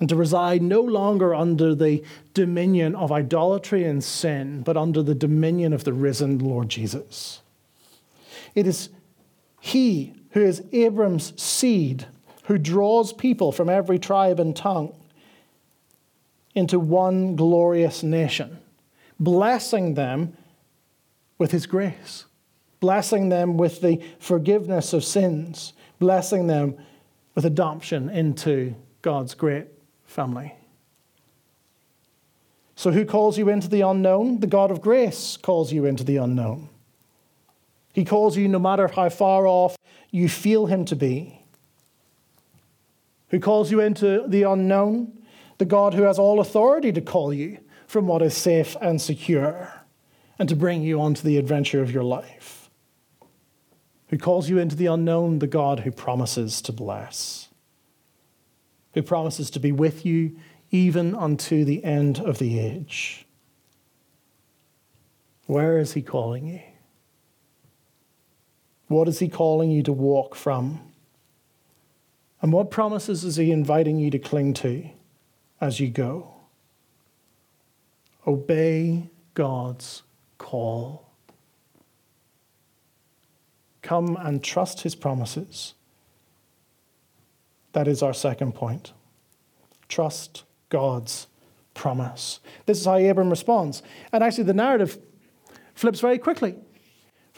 and 0.00 0.08
to 0.08 0.16
reside 0.16 0.62
no 0.62 0.80
longer 0.80 1.34
under 1.34 1.74
the 1.74 2.02
dominion 2.34 2.96
of 2.96 3.12
idolatry 3.12 3.84
and 3.84 4.02
sin, 4.02 4.62
but 4.62 4.76
under 4.76 5.02
the 5.02 5.14
dominion 5.14 5.72
of 5.72 5.84
the 5.84 5.92
risen 5.92 6.38
Lord 6.38 6.70
Jesus. 6.70 7.42
It 8.54 8.66
is 8.66 8.88
He 9.60 10.14
who 10.30 10.42
is 10.42 10.62
Abram's 10.72 11.40
seed, 11.40 12.06
who 12.44 12.58
draws 12.58 13.12
people 13.12 13.52
from 13.52 13.68
every 13.68 13.98
tribe 13.98 14.40
and 14.40 14.56
tongue 14.56 14.94
into 16.54 16.78
one 16.80 17.36
glorious 17.36 18.02
nation 18.02 18.58
blessing 19.20 19.94
them 19.94 20.36
with 21.38 21.52
His 21.52 21.66
grace, 21.66 22.24
blessing 22.80 23.28
them 23.28 23.56
with 23.58 23.82
the 23.82 24.02
forgiveness 24.18 24.92
of 24.92 25.04
sins, 25.04 25.74
blessing 25.98 26.46
them 26.46 26.74
with 27.34 27.44
adoption 27.44 28.08
into 28.08 28.74
God's 29.02 29.34
great 29.34 29.66
family. 30.06 30.54
So, 32.74 32.90
who 32.90 33.04
calls 33.04 33.36
you 33.36 33.50
into 33.50 33.68
the 33.68 33.82
unknown? 33.82 34.40
The 34.40 34.46
God 34.46 34.70
of 34.70 34.80
grace 34.80 35.36
calls 35.36 35.70
you 35.70 35.84
into 35.84 36.02
the 36.02 36.16
unknown. 36.16 36.70
He 37.92 38.04
calls 38.04 38.36
you 38.36 38.48
no 38.48 38.58
matter 38.58 38.88
how 38.88 39.08
far 39.08 39.46
off 39.46 39.76
you 40.10 40.28
feel 40.28 40.66
Him 40.66 40.84
to 40.86 40.96
be. 40.96 41.42
Who 43.28 43.40
calls 43.40 43.70
you 43.70 43.80
into 43.80 44.24
the 44.26 44.42
unknown? 44.44 45.12
The 45.58 45.64
God 45.64 45.94
who 45.94 46.02
has 46.02 46.18
all 46.18 46.40
authority 46.40 46.92
to 46.92 47.00
call 47.00 47.32
you 47.32 47.58
from 47.86 48.06
what 48.06 48.22
is 48.22 48.36
safe 48.36 48.76
and 48.80 49.00
secure 49.00 49.72
and 50.38 50.48
to 50.48 50.56
bring 50.56 50.82
you 50.82 51.00
onto 51.00 51.22
the 51.22 51.36
adventure 51.36 51.82
of 51.82 51.90
your 51.90 52.04
life. 52.04 52.70
Who 54.08 54.18
calls 54.18 54.48
you 54.48 54.58
into 54.58 54.74
the 54.74 54.86
unknown, 54.86 55.38
the 55.38 55.46
God 55.46 55.80
who 55.80 55.92
promises 55.92 56.60
to 56.62 56.72
bless, 56.72 57.48
who 58.94 59.02
promises 59.02 59.50
to 59.50 59.60
be 59.60 59.70
with 59.70 60.04
you 60.04 60.36
even 60.70 61.14
unto 61.14 61.64
the 61.64 61.84
end 61.84 62.18
of 62.18 62.38
the 62.38 62.58
age. 62.58 63.26
Where 65.46 65.78
is 65.78 65.92
he 65.92 66.02
calling 66.02 66.46
you? 66.46 66.60
What 68.90 69.06
is 69.06 69.20
he 69.20 69.28
calling 69.28 69.70
you 69.70 69.84
to 69.84 69.92
walk 69.92 70.34
from? 70.34 70.80
And 72.42 72.52
what 72.52 72.72
promises 72.72 73.22
is 73.22 73.36
he 73.36 73.52
inviting 73.52 74.00
you 74.00 74.10
to 74.10 74.18
cling 74.18 74.52
to 74.54 74.90
as 75.60 75.78
you 75.78 75.88
go? 75.88 76.34
Obey 78.26 79.08
God's 79.34 80.02
call. 80.38 81.08
Come 83.80 84.18
and 84.20 84.42
trust 84.42 84.80
his 84.80 84.96
promises. 84.96 85.74
That 87.74 87.86
is 87.86 88.02
our 88.02 88.12
second 88.12 88.56
point. 88.56 88.92
Trust 89.88 90.42
God's 90.68 91.28
promise. 91.74 92.40
This 92.66 92.80
is 92.80 92.86
how 92.86 92.96
Abram 92.96 93.30
responds. 93.30 93.84
And 94.10 94.24
actually, 94.24 94.44
the 94.44 94.52
narrative 94.52 94.98
flips 95.76 96.00
very 96.00 96.18
quickly 96.18 96.56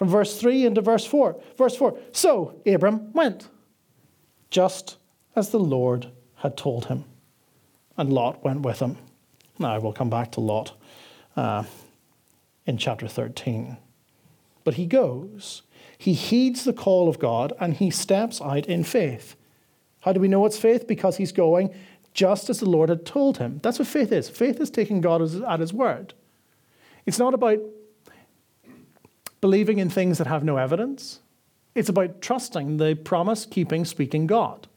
from 0.03 0.09
verse 0.09 0.41
3 0.41 0.67
into 0.67 0.81
verse 0.81 1.07
4. 1.07 1.41
Verse 1.57 1.77
4 1.77 1.97
So 2.11 2.61
Abram 2.67 3.13
went, 3.13 3.49
just 4.51 4.97
as 5.37 5.51
the 5.51 5.61
Lord 5.61 6.09
had 6.35 6.57
told 6.57 6.87
him, 6.87 7.05
and 7.97 8.13
Lot 8.13 8.43
went 8.43 8.63
with 8.63 8.81
him. 8.81 8.99
Now, 9.61 9.79
we'll 9.79 9.93
come 9.93 10.11
back 10.11 10.33
to 10.33 10.41
Lot 10.41 10.73
uh, 11.37 11.63
in 12.67 12.79
chapter 12.79 13.07
13. 13.07 13.77
But 14.65 14.75
he 14.75 14.87
goes, 14.87 15.63
he 15.97 16.15
heeds 16.15 16.65
the 16.65 16.73
call 16.73 17.09
of 17.09 17.21
God, 17.21 17.53
and 17.61 17.75
he 17.75 17.93
steps 17.93 18.41
out 18.41 18.67
in 18.67 18.83
faith. 18.83 19.37
How 20.01 20.13
do 20.13 20.19
we 20.19 20.27
know 20.27 20.45
it's 20.47 20.59
faith? 20.59 20.89
Because 20.89 21.19
he's 21.19 21.31
going 21.31 21.73
just 22.13 22.51
as 22.51 22.59
the 22.59 22.69
Lord 22.69 22.89
had 22.89 23.07
told 23.07 23.39
him. 23.39 23.61
That's 23.63 23.79
what 23.79 23.87
faith 23.87 24.11
is. 24.11 24.29
Faith 24.29 24.61
is 24.61 24.69
taking 24.69 25.01
God 25.01 25.23
at 25.45 25.61
his 25.61 25.73
word. 25.73 26.15
It's 27.07 27.21
not 27.21 27.35
about 27.35 27.61
believing 29.43 29.79
in 29.79 29.91
things 29.91 30.17
that 30.17 30.27
have 30.27 30.45
no 30.45 30.57
evidence, 30.57 31.19
it's 31.75 31.91
about 31.91 32.23
trusting 32.23 32.79
the 32.79 32.95
promise 32.95 33.45
keeping, 33.45 33.85
speaking 33.85 34.27
God. 34.27 34.69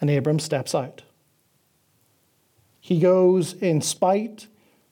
And 0.00 0.10
Abram 0.10 0.40
steps 0.40 0.74
out. 0.74 1.02
He 2.80 2.98
goes 2.98 3.52
in 3.52 3.80
spite 3.82 4.46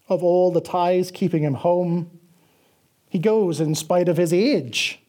of 0.08 0.22
all 0.22 0.52
the 0.52 0.60
ties 0.60 1.10
keeping 1.10 1.42
him 1.42 1.54
home. 1.54 2.10
He 3.08 3.18
goes 3.18 3.60
in 3.60 3.74
spite 3.74 4.08
of 4.08 4.16
his 4.16 4.32
age. 4.32 5.00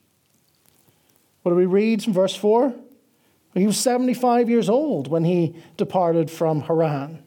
What 1.43 1.51
do 1.51 1.55
we 1.55 1.65
read 1.65 2.03
from 2.03 2.13
verse 2.13 2.35
4? 2.35 2.73
He 3.55 3.65
was 3.65 3.77
75 3.77 4.49
years 4.49 4.69
old 4.69 5.07
when 5.07 5.25
he 5.25 5.55
departed 5.77 6.31
from 6.31 6.61
Haran. 6.61 7.24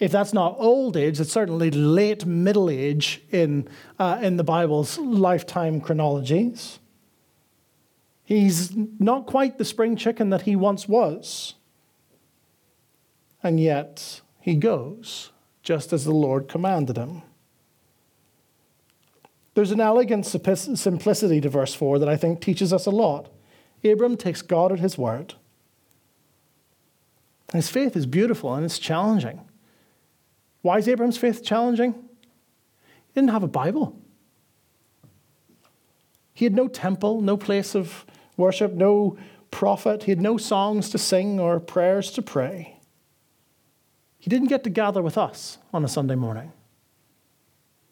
If 0.00 0.10
that's 0.10 0.32
not 0.32 0.56
old 0.58 0.96
age, 0.96 1.20
it's 1.20 1.32
certainly 1.32 1.70
late 1.70 2.26
middle 2.26 2.68
age 2.68 3.22
in, 3.30 3.68
uh, 3.98 4.18
in 4.20 4.38
the 4.38 4.44
Bible's 4.44 4.98
lifetime 4.98 5.80
chronologies. 5.80 6.80
He's 8.24 8.72
not 8.98 9.26
quite 9.26 9.58
the 9.58 9.64
spring 9.64 9.96
chicken 9.96 10.30
that 10.30 10.42
he 10.42 10.56
once 10.56 10.88
was 10.88 11.54
and 13.42 13.58
yet 13.58 14.20
he 14.40 14.54
goes, 14.54 15.30
just 15.62 15.92
as 15.92 16.04
the 16.04 16.12
Lord 16.12 16.48
commanded 16.48 16.96
him. 16.96 17.22
There's 19.54 19.72
an 19.72 19.80
elegant 19.80 20.26
simplicity 20.26 21.40
to 21.40 21.48
verse 21.48 21.74
4 21.74 21.98
that 21.98 22.08
I 22.08 22.16
think 22.16 22.40
teaches 22.40 22.72
us 22.72 22.86
a 22.86 22.90
lot. 22.90 23.28
Abram 23.84 24.16
takes 24.16 24.42
God 24.42 24.72
at 24.72 24.80
his 24.80 24.96
word. 24.96 25.34
His 27.52 27.68
faith 27.68 27.96
is 27.96 28.06
beautiful 28.06 28.54
and 28.54 28.64
it's 28.64 28.78
challenging. 28.78 29.40
Why 30.62 30.78
is 30.78 30.88
Abraham's 30.88 31.16
faith 31.16 31.42
challenging? 31.42 31.92
He 31.92 33.14
didn't 33.14 33.30
have 33.30 33.42
a 33.42 33.48
Bible. 33.48 33.98
He 36.32 36.44
had 36.44 36.54
no 36.54 36.68
temple, 36.68 37.20
no 37.20 37.36
place 37.36 37.74
of 37.74 38.04
worship, 38.36 38.72
no 38.72 39.18
prophet. 39.50 40.04
He 40.04 40.10
had 40.10 40.20
no 40.20 40.36
songs 40.36 40.90
to 40.90 40.98
sing 40.98 41.40
or 41.40 41.60
prayers 41.60 42.10
to 42.12 42.22
pray. 42.22 42.78
He 44.18 44.30
didn't 44.30 44.48
get 44.48 44.64
to 44.64 44.70
gather 44.70 45.02
with 45.02 45.16
us 45.16 45.58
on 45.72 45.84
a 45.84 45.88
Sunday 45.88 46.14
morning. 46.14 46.52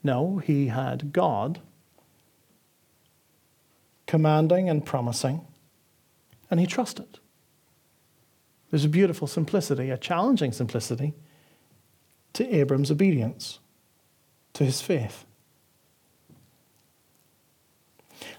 No, 0.02 0.38
he 0.38 0.68
had 0.68 1.12
God 1.12 1.60
commanding 4.06 4.70
and 4.70 4.84
promising, 4.86 5.46
and 6.50 6.60
he 6.60 6.66
trusted. 6.66 7.18
There's 8.70 8.84
a 8.84 8.88
beautiful 8.88 9.26
simplicity, 9.26 9.90
a 9.90 9.98
challenging 9.98 10.52
simplicity 10.52 11.14
to 12.34 12.54
Abram's 12.54 12.90
obedience, 12.90 13.58
to 14.54 14.64
his 14.64 14.80
faith. 14.80 15.24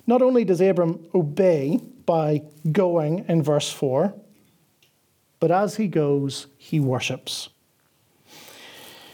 Not 0.07 0.21
only 0.21 0.43
does 0.43 0.61
Abram 0.61 1.07
obey 1.13 1.79
by 2.05 2.41
going 2.71 3.25
in 3.27 3.43
verse 3.43 3.71
4, 3.71 4.13
but 5.39 5.51
as 5.51 5.75
he 5.75 5.87
goes, 5.87 6.47
he 6.57 6.79
worships. 6.79 7.49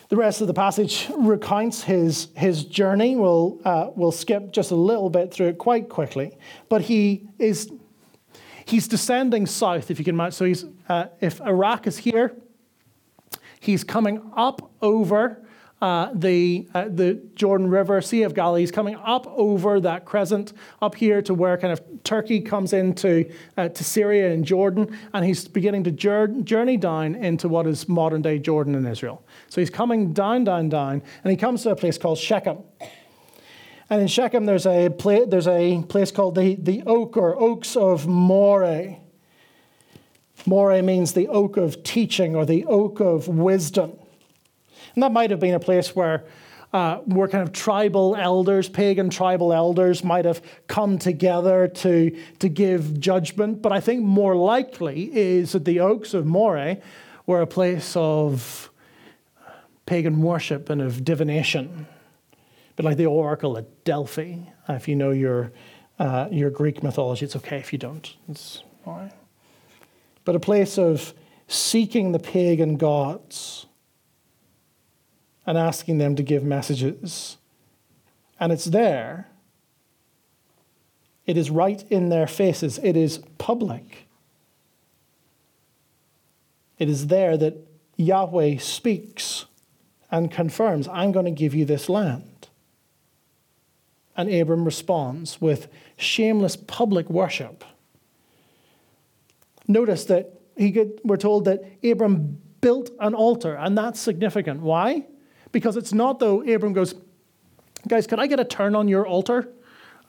The 0.10 0.16
rest 0.16 0.42
of 0.42 0.48
the 0.48 0.54
passage 0.54 1.10
recounts 1.18 1.84
his, 1.84 2.30
his 2.36 2.64
journey. 2.64 3.16
We'll, 3.16 3.60
uh, 3.66 3.90
we'll 3.96 4.12
skip 4.12 4.52
just 4.52 4.72
a 4.72 4.76
little 4.76 5.10
bit 5.10 5.34
through 5.34 5.48
it 5.48 5.58
quite 5.58 5.90
quickly. 5.90 6.38
But 6.70 6.82
he 6.82 7.28
is 7.40 7.72
he's 8.66 8.88
descending 8.88 9.46
south, 9.46 9.90
if 9.92 10.00
you 10.00 10.06
can 10.06 10.16
imagine. 10.16 10.32
So 10.32 10.46
he's, 10.46 10.66
uh, 10.90 11.06
if 11.22 11.42
Iraq 11.42 11.88
is 11.88 11.98
here, 11.98 12.36
he's 13.66 13.84
coming 13.84 14.32
up 14.36 14.72
over 14.82 15.42
uh, 15.82 16.10
the, 16.14 16.68
uh, 16.74 16.88
the 16.88 17.22
Jordan 17.36 17.70
River, 17.70 18.02
Sea 18.02 18.24
of 18.24 18.34
Galilee. 18.34 18.62
He's 18.62 18.72
coming 18.72 18.96
up 18.96 19.28
over 19.28 19.80
that 19.82 20.06
crescent 20.06 20.54
up 20.82 20.96
here 20.96 21.22
to 21.24 21.34
where 21.34 21.58
kind 21.58 21.74
of 21.74 21.82
Turkey 22.04 22.40
comes 22.40 22.72
into 22.72 23.30
uh, 23.58 23.68
to 23.70 23.84
Syria 23.84 24.32
and 24.32 24.46
Jordan, 24.46 24.98
and 25.14 25.26
he's 25.26 25.48
beginning 25.48 25.84
to 25.84 25.92
journey 25.92 26.78
down 26.78 27.16
into 27.16 27.50
what 27.50 27.68
is 27.68 27.90
modern 27.90 28.22
day 28.22 28.40
Jordan 28.40 28.74
and 28.74 28.88
Israel. 28.88 29.24
So 29.50 29.62
he's 29.62 29.70
coming 29.70 30.14
down, 30.14 30.46
down, 30.46 30.70
down, 30.70 31.04
and 31.24 31.32
he 31.32 31.38
comes 31.38 31.64
to 31.64 31.72
a 31.72 31.76
place 31.76 31.98
called 31.98 32.18
Shechem. 32.18 32.60
And 33.90 34.02
in 34.02 34.08
Shechem, 34.08 34.46
there's 34.46 34.66
a, 34.66 34.90
pla- 34.90 35.26
there's 35.26 35.48
a 35.48 35.84
place 35.84 36.10
called 36.10 36.36
the, 36.36 36.56
the 36.56 36.82
Oak 36.88 37.18
or 37.18 37.40
Oaks 37.40 37.76
of 37.76 38.08
Moreh. 38.08 38.98
Moreh 40.46 40.82
means 40.82 41.14
the 41.14 41.28
oak 41.28 41.58
of 41.58 41.84
teaching 41.84 42.36
or 42.36 42.46
the 42.46 42.66
oak 42.66 43.00
of 43.00 43.28
wisdom. 43.28 43.94
And 44.94 45.04
that 45.04 45.12
might 45.12 45.32
have 45.32 45.40
been 45.40 45.54
a 45.54 45.60
place 45.60 45.96
where 45.96 46.26
uh, 46.76 46.98
where 47.06 47.30
kind 47.30 47.42
of 47.42 47.54
tribal 47.54 48.18
elders, 48.18 48.68
pagan 48.68 49.10
tribal 49.10 49.54
elders, 49.54 50.04
might 50.04 50.26
have 50.26 50.42
come 50.68 50.98
together 50.98 51.70
to, 51.70 52.14
to 52.40 52.50
give 52.50 53.00
judgment. 53.00 53.62
But 53.62 53.72
I 53.72 53.80
think 53.80 54.04
more 54.04 54.36
likely 54.36 55.10
is 55.16 55.54
that 55.54 55.64
the 55.64 55.80
Oaks 55.80 56.14
of 56.14 56.26
Moreh 56.26 56.82
were 57.26 57.42
a 57.42 57.48
place 57.48 57.96
of 57.96 58.70
pagan 59.86 60.22
worship 60.22 60.70
and 60.70 60.82
of 60.82 61.06
divination, 61.06 61.88
but 62.76 62.84
like 62.84 62.98
the 62.98 63.06
oracle 63.06 63.58
at 63.58 63.86
Delphi. 63.86 64.36
If 64.68 64.90
you 64.90 64.98
know 64.98 65.12
your, 65.12 65.54
uh, 65.98 66.28
your 66.30 66.50
Greek 66.50 66.84
mythology, 66.84 67.24
it's 67.24 67.38
okay 67.38 67.60
if 67.60 67.72
you 67.72 67.80
don't. 67.80 68.14
It's 68.28 68.64
all 68.86 68.98
right. 68.98 69.14
But 70.26 70.36
a 70.36 70.40
place 70.40 70.78
of 70.78 71.14
seeking 71.48 72.12
the 72.12 72.20
pagan 72.20 72.78
gods 72.78 73.68
and 75.46 75.58
asking 75.58 76.00
them 76.00 76.16
to 76.16 76.24
give 76.24 76.44
messages. 76.44 77.38
And 78.40 78.52
it's 78.52 78.66
there. 78.66 79.28
It 81.26 81.38
is 81.38 81.50
right 81.50 81.84
in 81.90 82.10
their 82.10 82.28
faces. 82.28 82.80
It 82.84 82.98
is 82.98 83.20
public. 83.38 84.08
It 86.78 86.90
is 86.90 87.08
there 87.08 87.38
that 87.38 87.56
Yahweh 87.96 88.58
speaks 88.58 89.46
and 90.12 90.32
confirms, 90.32 90.88
I'm 90.88 91.12
going 91.12 91.26
to 91.26 91.32
give 91.32 91.56
you 91.56 91.66
this 91.66 91.90
land. 91.90 92.48
And 94.18 94.34
Abram 94.34 94.66
responds 94.66 95.42
with 95.42 95.68
shameless 95.98 96.56
public 96.56 97.10
worship. 97.10 97.64
Notice 99.68 100.06
that 100.06 100.40
he 100.58 100.72
get, 100.72 101.06
we're 101.06 101.18
told 101.18 101.46
that 101.46 101.64
Abram 101.84 102.40
built 102.62 102.92
an 103.00 103.14
altar, 103.14 103.56
and 103.56 103.78
that's 103.78 104.00
significant. 104.00 104.62
Why? 104.62 105.06
Because 105.52 105.78
it's 105.78 105.94
not 105.94 106.20
though 106.20 106.42
Abram 106.42 106.74
goes, 106.74 106.96
guys, 107.88 108.08
could 108.08 108.20
I 108.20 108.28
get 108.28 108.40
a 108.40 108.46
turn 108.46 108.76
on 108.76 108.88
your 108.88 109.06
altar 109.06 109.50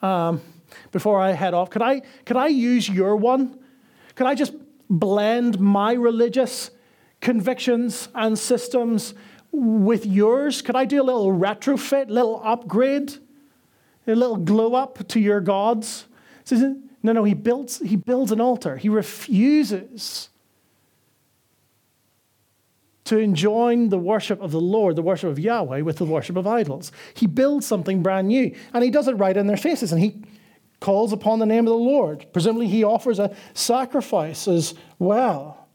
um, 0.03 0.41
before 0.93 1.21
I 1.21 1.33
head 1.33 1.55
off? 1.55 1.71
Could 1.71 1.83
I, 1.83 2.03
could 2.25 2.37
I 2.37 2.49
use 2.49 2.89
your 2.89 3.17
one? 3.17 3.59
Could 4.15 4.27
I 4.27 4.35
just 4.35 4.55
blend 4.89 5.61
my 5.61 5.93
religious 5.93 6.71
convictions 7.21 8.09
and 8.15 8.39
systems 8.39 9.15
with 9.53 10.07
yours? 10.07 10.63
Could 10.63 10.77
I 10.77 10.85
do 10.85 11.03
a 11.03 11.05
little 11.05 11.33
retrofit, 11.33 12.09
little 12.09 12.41
upgrade, 12.45 13.15
a 14.07 14.15
little 14.15 14.37
glow 14.37 14.75
up 14.75 15.07
to 15.09 15.21
your 15.21 15.41
gods? 15.41 16.07
No, 17.07 17.13
no, 17.13 17.23
he 17.23 17.35
builds, 17.35 17.79
he 17.79 17.95
builds 17.95 18.33
an 18.33 18.41
altar. 18.41 18.77
He 18.77 18.89
refuses 18.89 20.29
to 23.05 23.17
enjoin 23.17 23.91
the 23.91 23.99
worship 23.99 24.43
of 24.43 24.51
the 24.51 24.61
Lord, 24.61 24.97
the 24.97 25.03
worship 25.03 25.31
of 25.31 25.39
Yahweh, 25.39 25.83
with 25.83 25.99
the 25.99 26.05
worship 26.05 26.35
of 26.35 26.49
idols. 26.49 26.91
He 27.15 27.29
builds 27.29 27.65
something 27.65 28.03
brand 28.03 28.27
new, 28.27 28.53
and 28.75 28.83
he 28.83 28.91
does 28.91 29.07
it 29.07 29.13
right 29.13 29.37
in 29.37 29.47
their 29.47 29.57
faces, 29.57 29.93
and 29.93 30.03
he 30.03 30.25
calls 30.81 31.13
upon 31.13 31.39
the 31.39 31.47
name 31.47 31.69
of 31.69 31.73
the 31.73 31.79
Lord. 31.79 32.27
Presumably, 32.33 32.67
he 32.67 32.83
offers 32.83 33.21
a 33.21 33.33
sacrifice 33.55 34.49
as 34.49 34.75
well. 34.99 35.69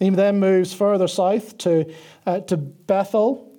He 0.00 0.10
then 0.10 0.40
moves 0.40 0.74
further 0.74 1.06
south 1.06 1.56
to, 1.58 1.94
uh, 2.26 2.40
to 2.40 2.56
Bethel, 2.56 3.55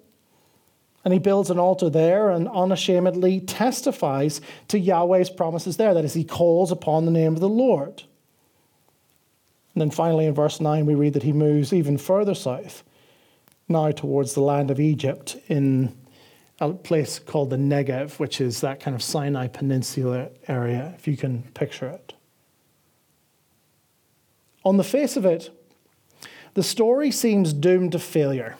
and 1.08 1.14
he 1.14 1.20
builds 1.20 1.49
an 1.49 1.58
altar 1.58 1.89
there 1.89 2.32
and 2.32 2.49
unashamedly 2.49 3.39
testifies 3.39 4.41
to 4.68 4.78
Yahweh's 4.78 5.30
promises 5.30 5.78
there. 5.78 5.93
That 5.93 6.03
is, 6.03 6.14
he 6.14 6.26
calls 6.26 6.70
upon 6.70 7.05
the 7.05 7.12
name 7.12 7.34
of 7.34 7.39
the 7.39 7.47
Lord. 7.47 8.03
And 9.74 9.82
then 9.82 9.89
finally, 9.89 10.26
in 10.26 10.34
verse 10.34 10.60
9, 10.60 10.86
we 10.86 10.95
read 10.95 11.14
that 11.14 11.24
he 11.24 11.32
moves 11.32 11.72
even 11.72 11.97
further 11.97 12.36
south, 12.36 12.84
now 13.70 13.89
towards 13.91 14.34
the 14.34 14.41
land 14.41 14.70
of 14.70 14.82
Egypt, 14.82 15.38
in 15.47 15.95
a 16.60 16.74
place 16.74 17.20
called 17.20 17.51
the 17.51 17.55
Negev, 17.55 18.20
which 18.20 18.41
is 18.41 18.60
that 18.60 18.82
kind 18.82 18.93
of 18.93 19.01
Sinai 19.01 19.47
Peninsula 19.47 20.28
area, 20.49 20.93
if 20.97 21.08
you 21.08 21.16
can 21.16 21.43
picture 21.53 21.88
it. 21.88 22.16
On 24.66 24.76
the 24.76 24.84
face 24.84 25.16
of 25.16 25.24
it, 25.24 25.51
the 26.53 26.64
story 26.64 27.12
seems 27.12 27.53
doomed 27.53 27.93
to 27.93 27.99
failure. 27.99 28.58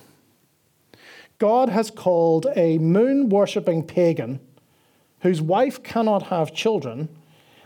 God 1.38 1.70
has 1.70 1.92
called 1.92 2.48
a 2.56 2.78
moon 2.78 3.30
worshipping 3.30 3.84
pagan 3.84 4.40
whose 5.22 5.42
wife 5.42 5.84
cannot 5.84 6.24
have 6.24 6.54
children 6.54 7.10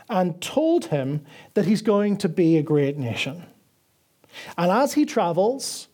and 0.10 0.42
told 0.42 0.86
him 0.86 1.26
that 1.54 1.66
he's 1.66 1.82
going 1.82 2.18
to 2.18 2.30
be 2.30 2.58
a 2.58 2.64
great 2.64 2.98
nation. 2.98 3.46
And 4.58 4.72
as 4.72 4.94
he 4.94 5.06
travels, 5.06 5.88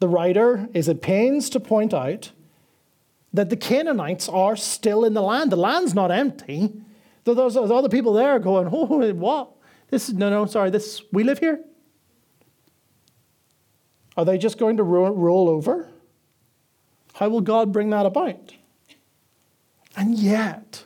the 0.00 0.08
writer 0.08 0.68
is 0.74 0.88
at 0.88 1.00
pains 1.00 1.48
to 1.50 1.60
point 1.60 1.94
out 1.94 2.32
that 3.32 3.50
the 3.50 3.56
Canaanites 3.56 4.28
are 4.28 4.56
still 4.56 5.04
in 5.04 5.14
the 5.14 5.22
land. 5.22 5.50
The 5.52 5.56
land's 5.56 5.94
not 5.94 6.10
empty. 6.10 6.72
There's 7.24 7.56
other 7.56 7.88
people 7.88 8.12
there 8.12 8.38
going, 8.38 8.68
oh, 8.70 9.12
what? 9.12 9.50
This 9.90 10.08
is, 10.08 10.14
no, 10.14 10.30
no, 10.30 10.46
sorry, 10.46 10.70
this, 10.70 11.02
we 11.12 11.24
live 11.24 11.38
here? 11.38 11.60
Are 14.16 14.24
they 14.24 14.38
just 14.38 14.58
going 14.58 14.76
to 14.76 14.82
roll 14.82 15.48
over? 15.48 15.88
How 17.14 17.28
will 17.28 17.40
God 17.40 17.72
bring 17.72 17.90
that 17.90 18.06
about? 18.06 18.54
And 19.96 20.18
yet, 20.18 20.84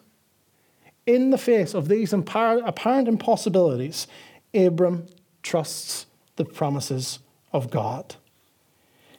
in 1.06 1.30
the 1.30 1.38
face 1.38 1.74
of 1.74 1.88
these 1.88 2.12
apparent 2.12 3.08
impossibilities, 3.08 4.06
Abram 4.54 5.06
trusts 5.42 6.06
the 6.36 6.44
promises 6.44 7.18
of 7.52 7.70
God. 7.70 8.16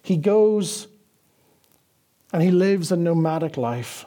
He 0.04 0.18
goes 0.18 0.88
and 2.32 2.44
he 2.44 2.52
lives 2.52 2.92
a 2.92 2.96
nomadic 2.96 3.58
life. 3.58 4.06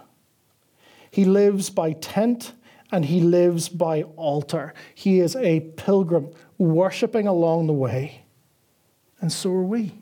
He 1.11 1.25
lives 1.25 1.71
by 1.71 1.93
tent 1.93 2.53
and 2.93 3.05
he 3.05 3.21
lives 3.21 3.69
by 3.69 4.03
altar. 4.17 4.75
He 4.95 5.19
is 5.19 5.35
a 5.35 5.61
pilgrim 5.61 6.31
worshipping 6.59 7.27
along 7.27 7.67
the 7.67 7.73
way. 7.73 8.23
And 9.21 9.33
so 9.33 9.51
are 9.51 9.63
we. 9.63 9.93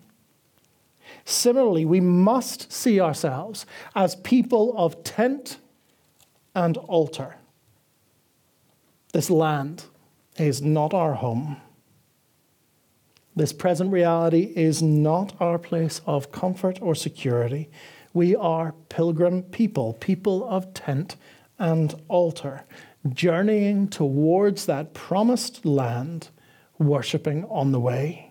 Similarly, 1.25 1.85
we 1.85 2.01
must 2.01 2.73
see 2.73 3.01
ourselves 3.01 3.67
as 3.95 4.17
people 4.17 4.75
of 4.77 5.05
tent 5.05 5.59
and 6.55 6.77
altar. 6.77 7.37
This 9.13 9.31
land 9.31 9.85
is 10.37 10.63
not 10.63 10.95
our 10.95 11.15
home. 11.15 11.57
This 13.37 13.53
present 13.53 13.93
reality 13.93 14.53
is 14.57 14.83
not 14.83 15.35
our 15.41 15.59
place 15.59 16.01
of 16.07 16.33
comfort 16.33 16.81
or 16.83 16.95
security. 16.95 17.71
We 18.13 18.35
are 18.35 18.75
pilgrim 18.89 19.43
people, 19.43 19.95
people 19.95 20.49
of 20.49 20.75
tent 20.75 21.17
and 21.59 21.95
altar, 22.09 22.65
journeying 23.09 23.89
towards 23.89 24.67
that 24.67 24.95
promised 24.95 25.65
land, 25.65 26.29
worshipping 26.79 27.45
on 27.45 27.73
the 27.73 27.81
way. 27.81 28.30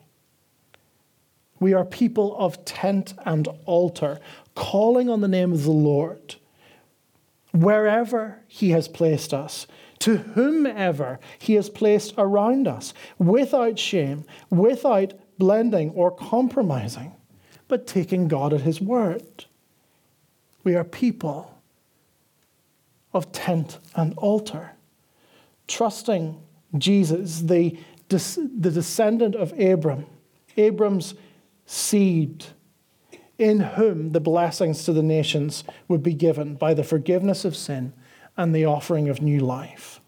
We 1.59 1.73
are 1.73 1.85
people 1.85 2.37
of 2.37 2.63
tent 2.65 3.13
and 3.25 3.47
altar, 3.65 4.19
calling 4.55 5.09
on 5.09 5.21
the 5.21 5.27
name 5.27 5.51
of 5.51 5.63
the 5.63 5.71
Lord 5.71 6.35
wherever 7.51 8.39
He 8.47 8.69
has 8.71 8.87
placed 8.87 9.33
us 9.33 9.67
to 9.99 10.17
whomever 10.17 11.19
he 11.37 11.53
has 11.55 11.69
placed 11.69 12.13
around 12.17 12.67
us, 12.67 12.93
without 13.17 13.77
shame, 13.77 14.25
without 14.49 15.13
blending 15.37 15.91
or 15.91 16.11
compromising, 16.11 17.13
but 17.67 17.85
taking 17.85 18.27
God 18.27 18.53
at 18.53 18.61
his 18.61 18.81
word. 18.81 19.45
We 20.63 20.75
are 20.75 20.83
people 20.83 21.53
of 23.13 23.31
tent 23.31 23.79
and 23.95 24.13
altar, 24.17 24.71
trusting 25.67 26.41
Jesus, 26.77 27.41
the, 27.41 27.77
the 28.07 28.71
descendant 28.71 29.35
of 29.35 29.57
Abram, 29.59 30.05
Abram's 30.57 31.13
seed, 31.71 32.47
in 33.37 33.59
whom 33.59 34.11
the 34.11 34.19
blessings 34.19 34.83
to 34.83 34.91
the 34.91 35.03
nations 35.03 35.63
would 35.87 36.01
be 36.01 36.15
given 36.15 36.55
by 36.55 36.73
the 36.73 36.83
forgiveness 36.83 37.45
of 37.45 37.55
sin 37.55 37.93
and 38.35 38.55
the 38.55 38.65
offering 38.65 39.07
of 39.07 39.21
new 39.21 39.39
life. 39.39 40.01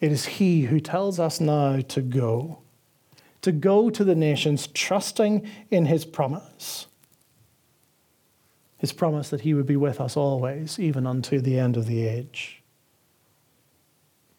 It 0.00 0.10
is 0.10 0.24
He 0.24 0.62
who 0.62 0.80
tells 0.80 1.20
us 1.20 1.40
now 1.40 1.82
to 1.82 2.00
go, 2.00 2.60
to 3.42 3.52
go 3.52 3.90
to 3.90 4.02
the 4.02 4.14
nations, 4.14 4.66
trusting 4.66 5.46
in 5.70 5.84
His 5.84 6.06
promise. 6.06 6.86
His 8.78 8.94
promise 8.94 9.28
that 9.28 9.42
He 9.42 9.52
would 9.52 9.66
be 9.66 9.76
with 9.76 10.00
us 10.00 10.16
always, 10.16 10.78
even 10.78 11.06
unto 11.06 11.38
the 11.38 11.58
end 11.58 11.76
of 11.76 11.84
the 11.84 12.06
age. 12.08 12.62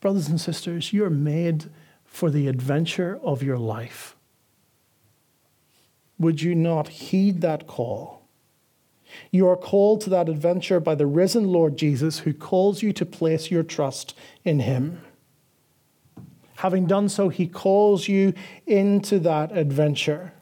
Brothers 0.01 0.29
and 0.29 0.41
sisters, 0.41 0.91
you're 0.91 1.11
made 1.11 1.69
for 2.05 2.31
the 2.31 2.47
adventure 2.47 3.19
of 3.21 3.43
your 3.43 3.59
life. 3.59 4.15
Would 6.19 6.41
you 6.41 6.55
not 6.55 6.87
heed 6.87 7.41
that 7.41 7.67
call? 7.67 8.23
You 9.31 9.47
are 9.47 9.57
called 9.57 10.01
to 10.01 10.09
that 10.11 10.29
adventure 10.29 10.79
by 10.79 10.95
the 10.95 11.05
risen 11.05 11.47
Lord 11.47 11.77
Jesus, 11.77 12.19
who 12.19 12.33
calls 12.33 12.81
you 12.81 12.93
to 12.93 13.05
place 13.05 13.51
your 13.51 13.63
trust 13.63 14.15
in 14.43 14.59
him. 14.59 15.01
Having 16.57 16.87
done 16.87 17.09
so, 17.09 17.29
he 17.29 17.47
calls 17.47 18.07
you 18.07 18.33
into 18.65 19.19
that 19.19 19.55
adventure. 19.55 20.33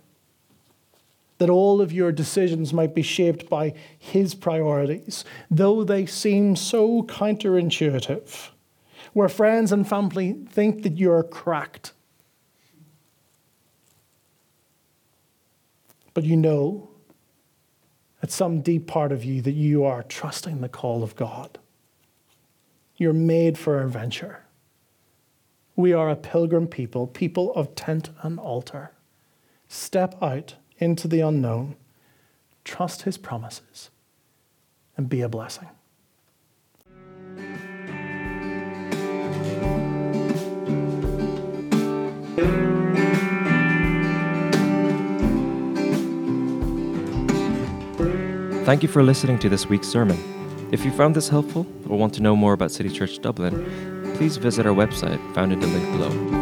That 1.37 1.49
all 1.49 1.81
of 1.81 1.91
your 1.91 2.11
decisions 2.11 2.71
might 2.71 2.93
be 2.93 3.01
shaped 3.01 3.49
by 3.49 3.73
his 3.97 4.35
priorities, 4.35 5.25
though 5.49 5.83
they 5.83 6.05
seem 6.05 6.55
so 6.55 7.03
counterintuitive, 7.03 8.49
where 9.13 9.29
friends 9.29 9.71
and 9.71 9.87
family 9.87 10.37
think 10.49 10.83
that 10.83 10.97
you're 10.97 11.23
cracked 11.23 11.93
but 16.13 16.23
you 16.23 16.35
know 16.35 16.89
at 18.21 18.31
some 18.31 18.61
deep 18.61 18.87
part 18.87 19.11
of 19.11 19.23
you 19.23 19.41
that 19.41 19.53
you 19.53 19.83
are 19.83 20.03
trusting 20.03 20.61
the 20.61 20.69
call 20.69 21.03
of 21.03 21.15
God. 21.15 21.57
You're 22.97 23.13
made 23.13 23.57
for 23.57 23.81
adventure. 23.81 24.43
We 25.75 25.93
are 25.93 26.09
a 26.09 26.15
pilgrim 26.15 26.67
people, 26.67 27.07
people 27.07 27.53
of 27.53 27.73
tent 27.73 28.09
and 28.21 28.39
altar. 28.39 28.91
Step 29.67 30.21
out 30.21 30.55
into 30.77 31.07
the 31.07 31.21
unknown, 31.21 31.75
trust 32.63 33.03
his 33.03 33.17
promises, 33.17 33.89
and 34.97 35.09
be 35.09 35.21
a 35.21 35.29
blessing. 35.29 35.69
Thank 48.71 48.83
you 48.83 48.87
for 48.87 49.03
listening 49.03 49.37
to 49.39 49.49
this 49.49 49.65
week's 49.65 49.89
sermon. 49.89 50.17
If 50.71 50.85
you 50.85 50.91
found 50.91 51.13
this 51.13 51.27
helpful 51.27 51.67
or 51.89 51.97
want 51.97 52.13
to 52.13 52.21
know 52.21 52.37
more 52.37 52.53
about 52.53 52.71
City 52.71 52.89
Church 52.89 53.19
Dublin, 53.19 54.15
please 54.15 54.37
visit 54.37 54.65
our 54.65 54.73
website 54.73 55.19
found 55.35 55.51
in 55.51 55.59
the 55.59 55.67
link 55.67 55.91
below. 55.91 56.40